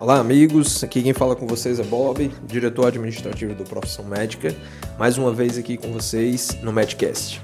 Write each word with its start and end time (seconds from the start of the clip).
Olá, 0.00 0.18
amigos. 0.18 0.82
Aqui 0.82 1.02
quem 1.02 1.12
fala 1.12 1.36
com 1.36 1.46
vocês 1.46 1.78
é 1.78 1.82
Bob, 1.82 2.32
diretor 2.46 2.86
administrativo 2.86 3.54
do 3.54 3.64
Profissão 3.64 4.02
Médica. 4.02 4.56
Mais 4.98 5.18
uma 5.18 5.30
vez 5.30 5.58
aqui 5.58 5.76
com 5.76 5.92
vocês 5.92 6.56
no 6.62 6.72
Medcast. 6.72 7.42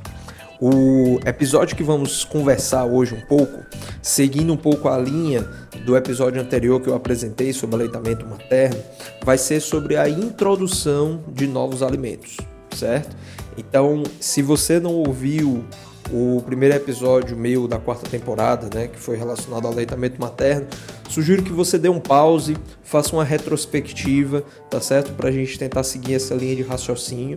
O 0.59 1.21
episódio 1.27 1.77
que 1.77 1.83
vamos 1.83 2.25
conversar 2.25 2.87
hoje 2.87 3.15
um 3.15 3.21
pouco, 3.21 3.63
seguindo 4.01 4.55
um 4.55 4.57
pouco 4.57 4.89
a 4.89 4.97
linha 4.97 5.47
do 5.85 5.99
episódio 5.99 6.41
anterior 6.41 6.81
que 6.81 6.89
eu 6.89 6.95
apresentei 6.95 7.53
sobre 7.53 7.77
aleitamento 7.77 8.25
materno, 8.27 8.83
vai 9.23 9.37
ser 9.37 9.61
sobre 9.61 9.99
a 9.99 10.09
introdução 10.09 11.23
de 11.29 11.47
novos 11.47 11.83
alimentos, 11.83 12.39
certo? 12.75 13.15
Então, 13.59 14.03
se 14.19 14.41
você 14.41 14.81
não 14.81 14.95
ouviu 14.95 15.63
o 16.13 16.43
primeiro 16.45 16.75
episódio 16.75 17.37
meu 17.37 17.67
da 17.67 17.79
quarta 17.79 18.09
temporada, 18.09 18.69
né, 18.73 18.89
que 18.89 18.99
foi 18.99 19.17
relacionado 19.17 19.67
ao 19.67 19.73
aleitamento 19.73 20.21
materno, 20.21 20.67
sugiro 21.09 21.43
que 21.43 21.53
você 21.53 21.79
dê 21.79 21.89
um 21.89 22.01
pause, 22.01 22.57
faça 22.83 23.15
uma 23.15 23.25
retrospectiva, 23.25 24.45
tá 24.71 24.81
certo? 24.81 25.13
Para 25.13 25.29
a 25.29 25.33
gente 25.33 25.59
tentar 25.59 25.83
seguir 25.83 26.15
essa 26.15 26.35
linha 26.35 26.57
de 26.57 26.63
raciocínio, 26.63 27.37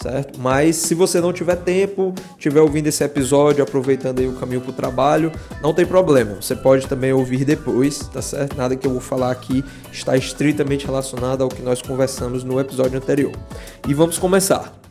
certo? 0.00 0.40
Mas 0.40 0.76
se 0.76 0.94
você 0.94 1.20
não 1.20 1.32
tiver 1.32 1.56
tempo, 1.56 2.14
tiver 2.38 2.60
ouvindo 2.60 2.86
esse 2.88 3.02
episódio, 3.04 3.62
aproveitando 3.62 4.20
aí 4.20 4.28
o 4.28 4.34
caminho 4.34 4.60
para 4.60 4.70
o 4.70 4.74
trabalho, 4.74 5.32
não 5.62 5.72
tem 5.72 5.86
problema. 5.86 6.36
Você 6.40 6.56
pode 6.56 6.86
também 6.86 7.12
ouvir 7.12 7.44
depois, 7.44 7.98
tá 7.98 8.22
certo? 8.22 8.56
Nada 8.56 8.76
que 8.76 8.86
eu 8.86 8.92
vou 8.92 9.00
falar 9.00 9.30
aqui 9.30 9.64
está 9.92 10.16
estritamente 10.16 10.86
relacionado 10.86 11.42
ao 11.42 11.48
que 11.48 11.62
nós 11.62 11.82
conversamos 11.82 12.44
no 12.44 12.58
episódio 12.58 12.98
anterior. 12.98 13.32
E 13.86 13.94
vamos 13.94 14.18
começar. 14.18 14.87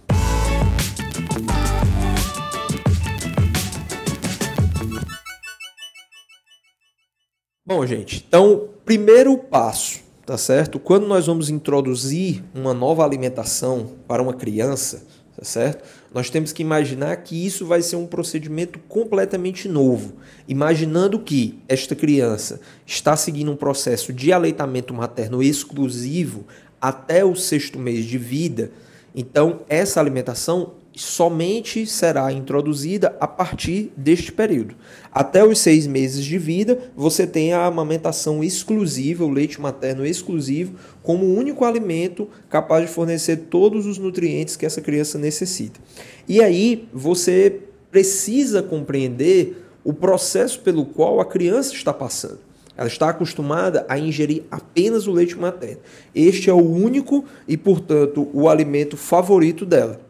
Bom, 7.77 7.85
gente, 7.85 8.25
então, 8.27 8.69
primeiro 8.83 9.37
passo, 9.37 9.99
tá 10.25 10.35
certo? 10.35 10.79
Quando 10.79 11.05
nós 11.05 11.27
vamos 11.27 11.47
introduzir 11.47 12.43
uma 12.51 12.73
nova 12.73 13.05
alimentação 13.05 13.91
para 14.07 14.19
uma 14.19 14.33
criança, 14.33 15.05
tá 15.37 15.45
certo? 15.45 15.83
Nós 16.11 16.27
temos 16.31 16.51
que 16.51 16.63
imaginar 16.63 17.15
que 17.17 17.45
isso 17.45 17.67
vai 17.67 17.83
ser 17.83 17.95
um 17.95 18.07
procedimento 18.07 18.79
completamente 18.89 19.69
novo. 19.69 20.13
Imaginando 20.47 21.19
que 21.19 21.59
esta 21.67 21.95
criança 21.95 22.59
está 22.83 23.15
seguindo 23.15 23.51
um 23.51 23.55
processo 23.55 24.11
de 24.11 24.33
aleitamento 24.33 24.91
materno 24.91 25.43
exclusivo 25.43 26.47
até 26.81 27.23
o 27.23 27.35
sexto 27.35 27.77
mês 27.77 28.05
de 28.05 28.17
vida, 28.17 28.71
então 29.13 29.59
essa 29.69 29.99
alimentação 29.99 30.73
somente 30.97 31.85
será 31.85 32.31
introduzida 32.31 33.15
a 33.19 33.27
partir 33.27 33.91
deste 33.95 34.31
período. 34.31 34.75
Até 35.11 35.45
os 35.45 35.59
seis 35.59 35.85
meses 35.85 36.25
de 36.25 36.37
vida, 36.37 36.91
você 36.95 37.27
tem 37.27 37.53
a 37.53 37.65
amamentação 37.65 38.43
exclusiva, 38.43 39.23
o 39.23 39.29
leite 39.29 39.61
materno 39.61 40.05
exclusivo, 40.05 40.73
como 41.03 41.25
único 41.25 41.63
alimento 41.63 42.27
capaz 42.49 42.87
de 42.87 42.91
fornecer 42.91 43.37
todos 43.49 43.85
os 43.85 43.97
nutrientes 43.97 44.55
que 44.55 44.65
essa 44.65 44.81
criança 44.81 45.17
necessita. 45.19 45.79
E 46.27 46.41
aí 46.41 46.87
você 46.91 47.61
precisa 47.91 48.63
compreender 48.63 49.63
o 49.83 49.93
processo 49.93 50.59
pelo 50.61 50.85
qual 50.85 51.21
a 51.21 51.25
criança 51.25 51.73
está 51.73 51.93
passando. 51.93 52.39
Ela 52.75 52.87
está 52.87 53.09
acostumada 53.09 53.85
a 53.89 53.97
ingerir 53.97 54.43
apenas 54.51 55.07
o 55.07 55.11
leite 55.11 55.37
materno. 55.37 55.79
Este 56.13 56.49
é 56.49 56.53
o 56.53 56.57
único 56.57 57.25
e, 57.47 57.57
portanto, 57.57 58.29
o 58.33 58.47
alimento 58.47 58.95
favorito 58.95 59.65
dela. 59.65 60.06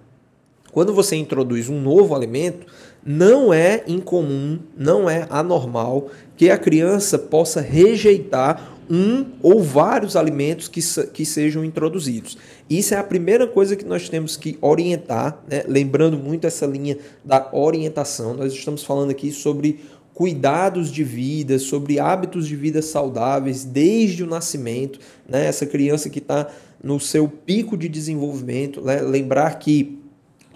Quando 0.78 0.94
você 0.94 1.16
introduz 1.16 1.70
um 1.70 1.82
novo 1.82 2.14
alimento, 2.14 2.68
não 3.04 3.52
é 3.52 3.84
incomum, 3.88 4.60
não 4.78 5.10
é 5.10 5.26
anormal 5.28 6.12
que 6.36 6.52
a 6.52 6.58
criança 6.60 7.18
possa 7.18 7.60
rejeitar 7.60 8.78
um 8.88 9.26
ou 9.42 9.64
vários 9.64 10.16
alimentos 10.16 10.68
que, 10.68 10.80
que 11.12 11.26
sejam 11.26 11.66
introduzidos. 11.66 12.38
Isso 12.70 12.94
é 12.94 12.98
a 12.98 13.04
primeira 13.04 13.48
coisa 13.48 13.76
que 13.76 13.84
nós 13.84 14.08
temos 14.08 14.38
que 14.38 14.56
orientar, 14.62 15.44
né? 15.50 15.64
lembrando 15.68 16.16
muito 16.16 16.46
essa 16.46 16.68
linha 16.68 17.00
da 17.26 17.50
orientação. 17.54 18.36
Nós 18.36 18.54
estamos 18.54 18.84
falando 18.84 19.10
aqui 19.10 19.32
sobre 19.32 19.80
cuidados 20.14 20.92
de 20.92 21.04
vida, 21.04 21.58
sobre 21.58 22.00
hábitos 22.00 22.48
de 22.48 22.56
vida 22.56 22.84
saudáveis 22.84 23.64
desde 23.64 24.24
o 24.24 24.28
nascimento. 24.28 25.00
Né? 25.28 25.48
Essa 25.48 25.66
criança 25.66 26.08
que 26.08 26.20
está 26.20 26.48
no 26.84 27.00
seu 27.00 27.28
pico 27.28 27.76
de 27.76 27.90
desenvolvimento, 27.90 28.80
né? 28.80 29.02
lembrar 29.02 29.58
que 29.58 30.06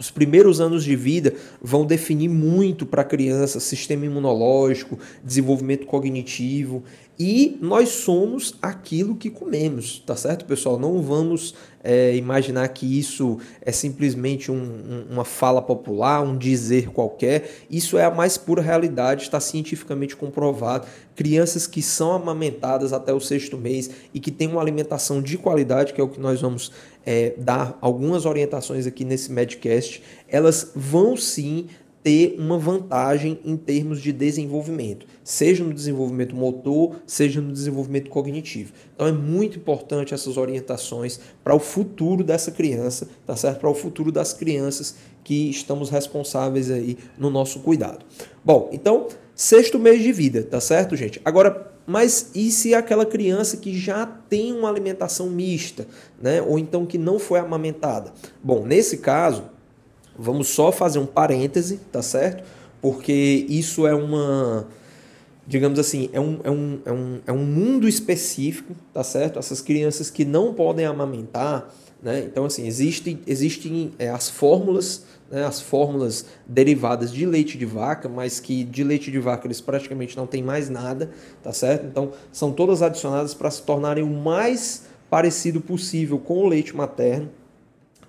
os 0.02 0.10
primeiros 0.10 0.60
anos 0.60 0.84
de 0.84 0.96
vida 0.96 1.36
vão 1.62 1.86
definir 1.86 2.28
muito 2.28 2.88
para 2.88 3.04
a 3.04 3.06
criança 3.06 3.60
sistema 3.60 4.04
imunológico, 4.04 4.98
desenvolvimento 5.24 5.86
cognitivo 5.86 6.84
e 7.20 7.58
nós 7.62 7.90
somos 7.90 8.56
aquilo 8.62 9.16
que 9.16 9.30
comemos, 9.30 10.00
tá 10.06 10.16
certo, 10.16 10.46
pessoal? 10.46 10.80
Não 10.80 11.02
vamos 11.02 11.54
é, 11.84 12.16
imaginar 12.16 12.68
que 12.70 12.98
isso 12.98 13.38
é 13.62 13.72
simplesmente 13.72 14.52
um, 14.52 14.56
um, 14.56 15.06
uma 15.12 15.26
fala 15.26 15.62
popular, 15.62 16.22
um 16.22 16.38
dizer 16.38 16.90
qualquer. 16.90 17.50
Isso 17.70 17.98
é 17.98 18.06
a 18.06 18.12
mais 18.12 18.38
pura 18.38 18.62
realidade, 18.62 19.24
está 19.24 19.40
cientificamente 19.40 20.16
comprovado. 20.16 20.88
Crianças 21.16 21.68
que 21.68 21.82
são 21.82 22.14
amamentadas 22.14 22.94
até 22.94 23.14
o 23.14 23.20
sexto 23.20 23.58
mês 23.58 23.90
e 24.14 24.20
que 24.20 24.32
têm 24.32 24.48
uma 24.48 24.62
alimentação 24.62 25.22
de 25.22 25.38
qualidade, 25.38 25.94
que 25.94 26.02
é 26.02 26.04
o 26.04 26.10
que 26.10 26.20
nós 26.20 26.42
vamos 26.42 26.72
é, 27.06 27.34
dar 27.38 27.78
algumas 27.82 28.26
orientações 28.26 28.88
aqui 28.88 29.04
nesse 29.04 29.32
Medcast, 29.32 30.02
elas 30.28 30.72
vão 30.76 31.18
sim 31.18 31.68
ter 32.04 32.36
uma 32.40 32.58
vantagem 32.58 33.40
em 33.46 33.56
termos 33.56 34.02
de 34.02 34.12
desenvolvimento, 34.12 35.06
seja 35.24 35.64
no 35.64 35.74
desenvolvimento 35.74 36.36
motor, 36.36 36.96
seja 37.06 37.42
no 37.42 37.52
desenvolvimento 37.52 38.10
cognitivo. 38.10 38.74
Então 38.96 39.08
é 39.08 39.12
muito 39.12 39.58
importante 39.58 40.14
essas 40.14 40.38
orientações 40.38 41.20
para 41.44 41.56
o 41.56 41.60
futuro 41.60 42.24
dessa 42.24 42.52
criança, 42.52 43.08
tá 43.26 43.36
certo? 43.36 43.60
Para 43.60 43.70
o 43.70 43.76
futuro 43.76 44.12
das 44.12 44.34
crianças 44.34 44.96
que 45.24 45.50
estamos 45.50 45.90
responsáveis 45.90 46.72
aí 46.72 46.98
no 47.18 47.30
nosso 47.30 47.60
cuidado. 47.60 48.04
Bom, 48.44 48.70
então, 48.72 49.08
sexto 49.36 49.78
mês 49.78 50.02
de 50.02 50.12
vida, 50.12 50.44
tá 50.44 50.60
certo, 50.60 50.96
gente? 50.96 51.22
Agora, 51.24 51.72
mas 51.86 52.32
e 52.34 52.52
se 52.52 52.74
aquela 52.74 53.06
criança 53.06 53.58
que 53.58 53.78
já 53.78 54.06
tem 54.06 54.54
uma 54.54 54.70
alimentação 54.70 55.30
mista, 55.30 55.88
né? 56.20 56.42
Ou 56.42 56.58
então 56.58 56.86
que 56.86 56.98
não 56.98 57.20
foi 57.20 57.40
amamentada? 57.40 58.14
Bom, 58.44 58.66
nesse 58.66 58.98
caso, 58.98 59.44
vamos 60.18 60.50
só 60.50 60.72
fazer 60.72 61.00
um 61.00 61.06
parêntese, 61.06 61.78
tá 61.92 62.02
certo? 62.02 62.44
Porque 62.82 63.46
isso 63.48 63.86
é 63.86 63.94
uma, 63.94 64.68
digamos 65.46 65.78
assim, 65.78 66.10
é 66.14 66.20
um, 66.20 66.40
é 66.44 66.52
um, 66.52 66.80
é 66.86 66.92
um, 66.92 67.20
é 67.28 67.32
um 67.32 67.46
mundo 67.46 67.88
específico, 67.88 68.76
tá 68.94 69.04
certo? 69.04 69.38
Essas 69.38 69.62
crianças 69.62 70.10
que 70.10 70.26
não 70.26 70.54
podem 70.54 70.86
amamentar, 70.86 71.70
né? 72.02 72.24
Então, 72.26 72.46
assim, 72.46 72.66
existem, 72.66 73.20
existem 73.28 73.94
é, 74.00 74.10
as 74.10 74.30
fórmulas, 74.30 75.06
né? 75.30 75.46
as 75.46 75.62
fórmulas 75.62 76.26
derivadas 76.48 77.12
de 77.14 77.26
leite 77.26 77.58
de 77.58 77.66
vaca, 77.66 78.10
mas 78.10 78.40
que 78.40 78.64
de 78.64 78.84
leite 78.84 79.12
de 79.12 79.20
vaca 79.20 79.46
eles 79.46 79.62
praticamente 79.62 80.18
não 80.18 80.26
têm 80.26 80.42
mais 80.42 80.70
nada, 80.70 81.12
tá 81.44 81.54
certo? 81.54 81.86
Então, 81.86 82.12
são 82.32 82.52
todas 82.52 82.82
adicionadas 82.82 83.36
para 83.36 83.52
se 83.52 83.62
tornarem 83.62 84.04
o 84.04 84.10
mais 84.10 84.86
parecido 85.10 85.62
possível 85.62 86.18
com 86.18 86.40
o 86.40 86.48
leite 86.48 86.76
materno, 86.76 87.30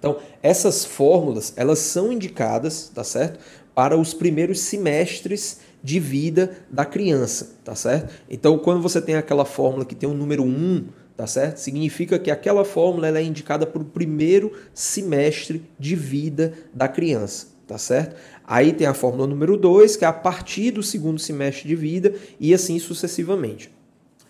então, 0.03 0.17
essas 0.43 0.85
fórmulas, 0.85 1.53
elas 1.55 1.79
são 1.79 2.13
indicadas, 2.13 2.91
tá 2.93 3.05
certo? 3.05 3.39
Para 3.73 3.97
os 3.97 4.13
primeiros 4.13 4.59
semestres 4.59 5.61
de 5.81 6.01
vida 6.01 6.57
da 6.69 6.85
criança, 6.85 7.53
tá 7.63 7.77
certo? 7.77 8.13
Então, 8.29 8.59
quando 8.59 8.83
você 8.83 9.01
tem 9.01 9.15
aquela 9.15 9.45
fórmula 9.45 9.85
que 9.85 9.95
tem 9.95 10.09
o 10.09 10.13
número 10.13 10.43
1, 10.43 10.87
tá 11.17 11.29
certo? 11.29 11.59
Significa 11.59 12.19
que 12.19 12.33
aquela 12.33 12.65
fórmula 12.65 13.07
ela 13.07 13.21
é 13.21 13.23
indicada 13.23 13.65
para 13.65 13.81
o 13.81 13.85
primeiro 13.85 14.51
semestre 14.75 15.63
de 15.79 15.95
vida 15.95 16.53
da 16.75 16.89
criança, 16.89 17.47
tá 17.65 17.79
certo? 17.79 18.17
Aí 18.45 18.73
tem 18.73 18.89
a 18.89 18.95
fórmula 18.95 19.29
número 19.29 19.57
2, 19.57 19.95
que 19.95 20.05
é 20.05 20.09
a 20.09 20.13
partir 20.13 20.73
do 20.73 20.83
segundo 20.83 21.21
semestre 21.21 21.69
de 21.69 21.77
vida 21.77 22.13
e 22.41 22.53
assim 22.53 22.77
sucessivamente. 22.81 23.71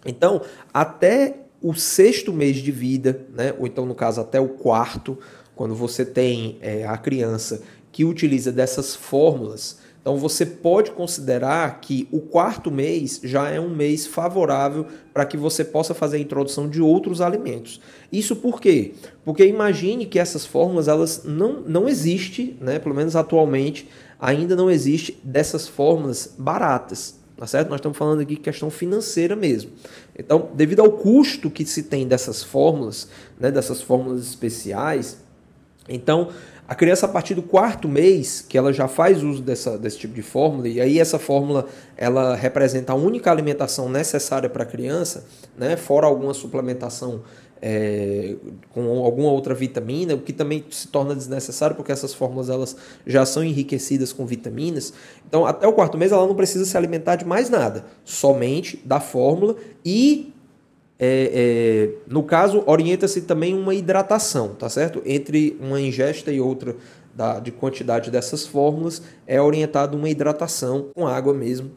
Então, 0.04 0.42
até 0.74 1.36
o 1.62 1.72
sexto 1.74 2.32
mês 2.32 2.56
de 2.56 2.72
vida, 2.72 3.24
né? 3.32 3.54
ou 3.58 3.66
então 3.66 3.86
no 3.86 3.94
caso 3.94 4.20
até 4.20 4.40
o 4.40 4.48
quarto, 4.48 5.16
quando 5.54 5.74
você 5.74 6.04
tem 6.04 6.58
é, 6.60 6.86
a 6.86 6.96
criança 6.96 7.62
que 7.90 8.04
utiliza 8.04 8.50
dessas 8.50 8.96
fórmulas, 8.96 9.78
Então 10.00 10.16
você 10.16 10.44
pode 10.44 10.90
considerar 10.90 11.80
que 11.80 12.08
o 12.10 12.18
quarto 12.20 12.72
mês 12.72 13.20
já 13.22 13.48
é 13.48 13.60
um 13.60 13.68
mês 13.68 14.04
favorável 14.04 14.86
para 15.12 15.24
que 15.24 15.36
você 15.36 15.64
possa 15.64 15.94
fazer 15.94 16.16
a 16.16 16.20
introdução 16.20 16.68
de 16.68 16.82
outros 16.82 17.20
alimentos. 17.20 17.80
Isso 18.10 18.34
por 18.34 18.60
quê? 18.60 18.94
Porque 19.24 19.46
imagine 19.46 20.06
que 20.06 20.18
essas 20.18 20.44
fórmulas 20.44 20.88
elas 20.88 21.22
não, 21.24 21.60
não 21.60 21.88
existem, 21.88 22.56
né? 22.60 22.80
pelo 22.80 22.96
menos 22.96 23.14
atualmente, 23.14 23.88
ainda 24.18 24.56
não 24.56 24.68
existe 24.68 25.16
dessas 25.22 25.68
fórmulas 25.68 26.34
baratas. 26.36 27.20
Tá 27.36 27.46
certo? 27.46 27.70
Nós 27.70 27.78
estamos 27.78 27.98
falando 27.98 28.20
aqui 28.20 28.36
de 28.36 28.40
questão 28.40 28.70
financeira 28.70 29.34
mesmo. 29.34 29.72
Então, 30.16 30.50
devido 30.54 30.80
ao 30.80 30.92
custo 30.92 31.50
que 31.50 31.64
se 31.64 31.82
tem 31.84 32.06
dessas 32.06 32.40
fórmulas, 32.40 33.08
né, 33.38 33.50
dessas 33.50 33.82
fórmulas 33.82 34.22
especiais, 34.22 35.18
então 35.88 36.28
a 36.66 36.74
criança, 36.74 37.06
a 37.06 37.08
partir 37.08 37.34
do 37.34 37.42
quarto 37.42 37.88
mês, 37.88 38.44
que 38.48 38.56
ela 38.56 38.72
já 38.72 38.88
faz 38.88 39.22
uso 39.22 39.42
dessa, 39.42 39.76
desse 39.76 39.98
tipo 39.98 40.14
de 40.14 40.22
fórmula, 40.22 40.68
e 40.68 40.80
aí 40.80 40.98
essa 40.98 41.18
fórmula 41.18 41.66
ela 41.96 42.34
representa 42.34 42.92
a 42.92 42.96
única 42.96 43.30
alimentação 43.30 43.88
necessária 43.88 44.48
para 44.48 44.62
a 44.62 44.66
criança, 44.66 45.26
né, 45.58 45.76
fora 45.76 46.06
alguma 46.06 46.32
suplementação 46.32 47.22
é, 47.60 48.36
com 48.70 49.04
alguma 49.04 49.30
outra 49.30 49.54
vitamina, 49.54 50.14
o 50.14 50.20
que 50.20 50.32
também 50.32 50.64
se 50.70 50.88
torna 50.88 51.14
desnecessário, 51.14 51.76
porque 51.76 51.92
essas 51.92 52.14
fórmulas 52.14 52.48
elas 52.48 52.76
já 53.06 53.26
são 53.26 53.44
enriquecidas 53.44 54.12
com 54.12 54.24
vitaminas. 54.26 54.92
Então, 55.28 55.46
até 55.46 55.66
o 55.68 55.72
quarto 55.72 55.98
mês, 55.98 56.10
ela 56.10 56.26
não 56.26 56.34
precisa 56.34 56.64
se 56.64 56.76
alimentar 56.76 57.16
de 57.16 57.24
mais 57.24 57.50
nada, 57.50 57.84
somente 58.04 58.80
da 58.84 58.98
fórmula 58.98 59.56
e 59.84 60.31
é, 61.04 61.30
é, 61.34 61.90
no 62.06 62.22
caso, 62.22 62.62
orienta-se 62.64 63.22
também 63.22 63.58
uma 63.58 63.74
hidratação, 63.74 64.54
tá 64.54 64.68
certo? 64.68 65.02
Entre 65.04 65.58
uma 65.60 65.80
ingesta 65.80 66.30
e 66.30 66.40
outra 66.40 66.76
da, 67.12 67.40
de 67.40 67.50
quantidade 67.50 68.08
dessas 68.08 68.46
fórmulas, 68.46 69.02
é 69.26 69.42
orientada 69.42 69.96
uma 69.96 70.08
hidratação 70.08 70.90
com 70.94 71.08
água 71.08 71.34
mesmo 71.34 71.72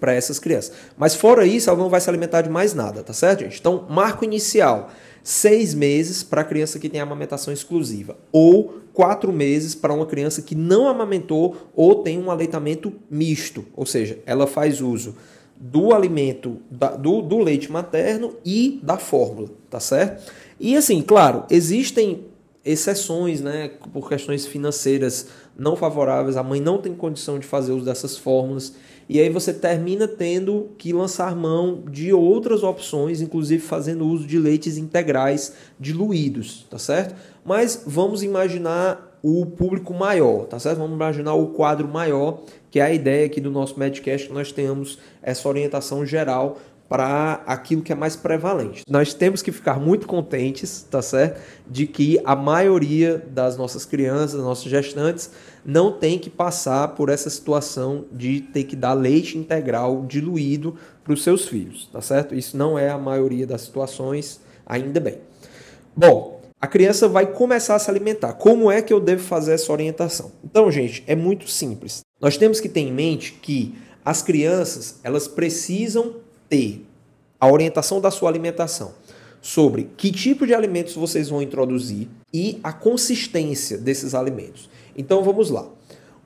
para 0.00 0.12
essas 0.12 0.40
crianças. 0.40 0.72
Mas 0.96 1.14
fora 1.14 1.46
isso, 1.46 1.70
ela 1.70 1.78
não 1.78 1.88
vai 1.88 2.00
se 2.00 2.10
alimentar 2.10 2.42
de 2.42 2.50
mais 2.50 2.74
nada, 2.74 3.00
tá 3.04 3.12
certo, 3.12 3.44
gente? 3.44 3.60
Então, 3.60 3.86
marco 3.88 4.24
inicial, 4.24 4.90
seis 5.22 5.72
meses 5.72 6.24
para 6.24 6.40
a 6.40 6.44
criança 6.44 6.80
que 6.80 6.88
tem 6.88 7.00
amamentação 7.00 7.54
exclusiva, 7.54 8.16
ou 8.32 8.80
quatro 8.92 9.32
meses 9.32 9.76
para 9.76 9.94
uma 9.94 10.04
criança 10.04 10.42
que 10.42 10.56
não 10.56 10.88
amamentou 10.88 11.70
ou 11.76 12.02
tem 12.02 12.18
um 12.18 12.28
aleitamento 12.28 12.92
misto, 13.08 13.64
ou 13.76 13.86
seja, 13.86 14.18
ela 14.26 14.48
faz 14.48 14.80
uso 14.80 15.14
do 15.60 15.92
alimento, 15.92 16.58
da, 16.70 16.94
do, 16.94 17.20
do 17.20 17.38
leite 17.38 17.70
materno 17.70 18.34
e 18.44 18.78
da 18.82 18.96
fórmula, 18.96 19.48
tá 19.68 19.80
certo? 19.80 20.32
E 20.60 20.76
assim, 20.76 21.02
claro, 21.02 21.44
existem 21.50 22.24
exceções, 22.64 23.40
né, 23.40 23.70
por 23.92 24.08
questões 24.08 24.46
financeiras 24.46 25.28
não 25.56 25.74
favoráveis, 25.74 26.36
a 26.36 26.42
mãe 26.42 26.60
não 26.60 26.78
tem 26.78 26.94
condição 26.94 27.38
de 27.38 27.46
fazer 27.46 27.72
uso 27.72 27.84
dessas 27.84 28.16
fórmulas, 28.16 28.74
e 29.08 29.18
aí 29.18 29.30
você 29.30 29.54
termina 29.54 30.06
tendo 30.06 30.68
que 30.76 30.92
lançar 30.92 31.34
mão 31.34 31.82
de 31.90 32.12
outras 32.12 32.62
opções, 32.62 33.20
inclusive 33.22 33.62
fazendo 33.62 34.06
uso 34.06 34.26
de 34.26 34.38
leites 34.38 34.76
integrais 34.76 35.54
diluídos, 35.80 36.66
tá 36.68 36.78
certo? 36.78 37.16
Mas 37.44 37.82
vamos 37.86 38.22
imaginar 38.22 39.07
o 39.22 39.46
público 39.46 39.92
maior, 39.92 40.46
tá 40.46 40.58
certo? 40.58 40.78
Vamos 40.78 40.94
imaginar 40.94 41.34
o 41.34 41.48
quadro 41.48 41.88
maior 41.88 42.40
que 42.70 42.80
é 42.80 42.82
a 42.82 42.92
ideia 42.92 43.26
aqui 43.26 43.40
do 43.40 43.50
nosso 43.50 43.78
Medcast 43.78 44.28
que 44.28 44.34
nós 44.34 44.52
tenhamos 44.52 44.98
essa 45.22 45.48
orientação 45.48 46.04
geral 46.04 46.58
para 46.88 47.42
aquilo 47.46 47.82
que 47.82 47.92
é 47.92 47.94
mais 47.94 48.16
prevalente. 48.16 48.82
Nós 48.88 49.12
temos 49.12 49.42
que 49.42 49.52
ficar 49.52 49.78
muito 49.78 50.06
contentes, 50.06 50.86
tá 50.90 51.02
certo? 51.02 51.40
De 51.68 51.86
que 51.86 52.18
a 52.24 52.34
maioria 52.34 53.22
das 53.30 53.58
nossas 53.58 53.84
crianças, 53.84 54.40
nossos 54.40 54.70
gestantes, 54.70 55.30
não 55.64 55.92
tem 55.92 56.18
que 56.18 56.30
passar 56.30 56.88
por 56.88 57.10
essa 57.10 57.28
situação 57.28 58.06
de 58.10 58.40
ter 58.40 58.64
que 58.64 58.74
dar 58.74 58.94
leite 58.94 59.36
integral 59.36 60.06
diluído 60.06 60.76
para 61.04 61.12
os 61.12 61.22
seus 61.22 61.46
filhos, 61.46 61.90
tá 61.92 62.00
certo? 62.00 62.34
Isso 62.34 62.56
não 62.56 62.78
é 62.78 62.88
a 62.88 62.96
maioria 62.96 63.46
das 63.46 63.62
situações, 63.62 64.40
ainda 64.64 64.98
bem. 64.98 65.18
Bom, 65.94 66.37
a 66.60 66.66
criança 66.66 67.06
vai 67.06 67.26
começar 67.26 67.76
a 67.76 67.78
se 67.78 67.88
alimentar. 67.88 68.32
Como 68.32 68.70
é 68.70 68.82
que 68.82 68.92
eu 68.92 69.00
devo 69.00 69.22
fazer 69.22 69.52
essa 69.52 69.70
orientação? 69.72 70.32
Então, 70.44 70.70
gente, 70.70 71.04
é 71.06 71.14
muito 71.14 71.48
simples. 71.48 72.00
Nós 72.20 72.36
temos 72.36 72.58
que 72.58 72.68
ter 72.68 72.80
em 72.80 72.92
mente 72.92 73.34
que 73.34 73.74
as 74.04 74.22
crianças, 74.22 74.96
elas 75.04 75.28
precisam 75.28 76.16
ter 76.48 76.84
a 77.38 77.48
orientação 77.48 78.00
da 78.00 78.10
sua 78.10 78.28
alimentação 78.28 78.92
sobre 79.40 79.88
que 79.96 80.10
tipo 80.10 80.46
de 80.46 80.52
alimentos 80.52 80.94
vocês 80.94 81.28
vão 81.28 81.40
introduzir 81.40 82.08
e 82.34 82.58
a 82.62 82.72
consistência 82.72 83.78
desses 83.78 84.14
alimentos. 84.14 84.68
Então, 84.96 85.22
vamos 85.22 85.50
lá. 85.50 85.68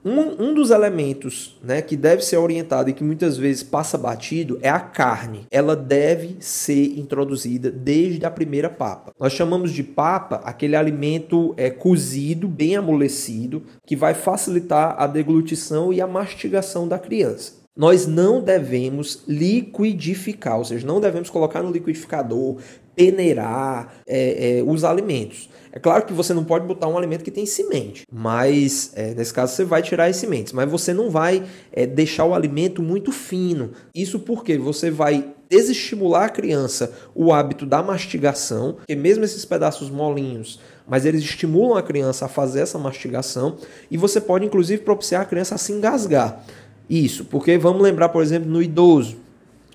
Um, 0.04 0.49
um 0.49 0.54
dos 0.54 0.70
elementos 0.70 1.56
né, 1.62 1.81
que 1.81 1.96
deve 1.96 2.22
ser 2.22 2.37
orientado 2.37 2.90
e 2.90 2.93
que 2.93 3.04
muitas 3.04 3.37
vezes 3.37 3.62
passa 3.62 3.96
batido 3.96 4.58
é 4.60 4.69
a 4.69 4.81
carne. 4.81 5.46
Ela 5.50 5.76
deve 5.76 6.37
ser 6.40 6.99
introduzida 6.99 7.70
desde 7.70 8.25
a 8.26 8.31
primeira 8.31 8.69
papa. 8.69 9.12
Nós 9.19 9.32
chamamos 9.32 9.70
de 9.70 9.84
papa 9.84 10.40
aquele 10.44 10.75
alimento 10.75 11.54
é, 11.56 11.70
cozido, 11.70 12.49
bem 12.49 12.76
amolecido, 12.76 13.62
que 13.87 13.94
vai 13.94 14.14
facilitar 14.14 14.96
a 14.99 15.06
deglutição 15.06 15.93
e 15.93 16.00
a 16.00 16.06
mastigação 16.06 16.88
da 16.88 16.98
criança 16.98 17.62
nós 17.75 18.06
não 18.06 18.43
devemos 18.43 19.25
liquidificar, 19.26 20.58
ou 20.58 20.64
seja, 20.64 20.87
não 20.87 21.00
devemos 21.00 21.31
colocar 21.31 21.62
no 21.62 21.72
liquidificador, 21.72 22.58
peneirar 22.94 23.94
é, 24.06 24.58
é, 24.58 24.62
os 24.62 24.84
alimentos. 24.84 25.48
É 25.74 25.78
claro 25.78 26.04
que 26.04 26.12
você 26.12 26.34
não 26.34 26.44
pode 26.44 26.66
botar 26.66 26.86
um 26.86 26.98
alimento 26.98 27.24
que 27.24 27.30
tem 27.30 27.46
semente, 27.46 28.04
mas 28.12 28.92
é, 28.94 29.14
nesse 29.14 29.32
caso 29.32 29.54
você 29.54 29.64
vai 29.64 29.80
tirar 29.80 30.04
as 30.04 30.16
sementes, 30.16 30.52
mas 30.52 30.70
você 30.70 30.92
não 30.92 31.08
vai 31.08 31.42
é, 31.72 31.86
deixar 31.86 32.26
o 32.26 32.34
alimento 32.34 32.82
muito 32.82 33.10
fino. 33.10 33.70
Isso 33.94 34.20
porque 34.20 34.58
você 34.58 34.90
vai 34.90 35.32
desestimular 35.48 36.24
a 36.24 36.28
criança 36.28 36.92
o 37.14 37.32
hábito 37.32 37.64
da 37.64 37.82
mastigação, 37.82 38.74
porque 38.74 38.94
mesmo 38.94 39.24
esses 39.24 39.46
pedaços 39.46 39.88
molinhos, 39.88 40.60
mas 40.86 41.06
eles 41.06 41.22
estimulam 41.22 41.78
a 41.78 41.82
criança 41.82 42.26
a 42.26 42.28
fazer 42.28 42.60
essa 42.60 42.78
mastigação 42.78 43.56
e 43.90 43.96
você 43.96 44.20
pode 44.20 44.44
inclusive 44.44 44.82
propiciar 44.82 45.22
a 45.22 45.26
criança 45.26 45.54
a 45.54 45.58
se 45.58 45.72
engasgar. 45.72 46.44
Isso, 46.88 47.24
porque 47.24 47.56
vamos 47.56 47.80
lembrar, 47.80 48.10
por 48.10 48.22
exemplo, 48.22 48.50
no 48.50 48.60
idoso, 48.60 49.16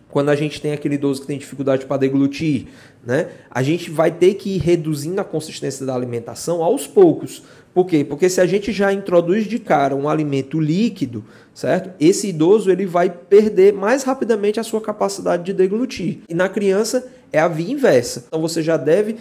quando 0.09 0.29
a 0.29 0.35
gente 0.35 0.61
tem 0.61 0.71
aquele 0.71 0.95
idoso 0.95 1.21
que 1.21 1.27
tem 1.27 1.37
dificuldade 1.37 1.85
para 1.85 1.97
deglutir, 1.97 2.67
né? 3.05 3.29
A 3.51 3.61
gente 3.61 3.91
vai 3.91 4.11
ter 4.11 4.35
que 4.35 4.55
ir 4.55 4.59
reduzindo 4.59 5.19
a 5.19 5.23
consistência 5.23 5.85
da 5.85 5.93
alimentação 5.93 6.63
aos 6.63 6.87
poucos. 6.87 7.43
Por 7.73 7.85
quê? 7.85 8.03
Porque 8.03 8.27
se 8.29 8.41
a 8.41 8.45
gente 8.45 8.71
já 8.71 8.91
introduz 8.91 9.45
de 9.45 9.59
cara 9.59 9.95
um 9.95 10.09
alimento 10.09 10.59
líquido, 10.59 11.23
certo? 11.53 11.91
Esse 11.99 12.29
idoso 12.29 12.71
ele 12.71 12.85
vai 12.85 13.09
perder 13.09 13.73
mais 13.73 14.03
rapidamente 14.03 14.59
a 14.59 14.63
sua 14.63 14.81
capacidade 14.81 15.43
de 15.43 15.53
deglutir. 15.53 16.19
E 16.27 16.33
na 16.33 16.49
criança 16.49 17.07
é 17.31 17.39
a 17.39 17.47
via 17.47 17.71
inversa. 17.71 18.25
Então 18.27 18.41
você 18.41 18.63
já 18.63 18.77
deve 18.77 19.17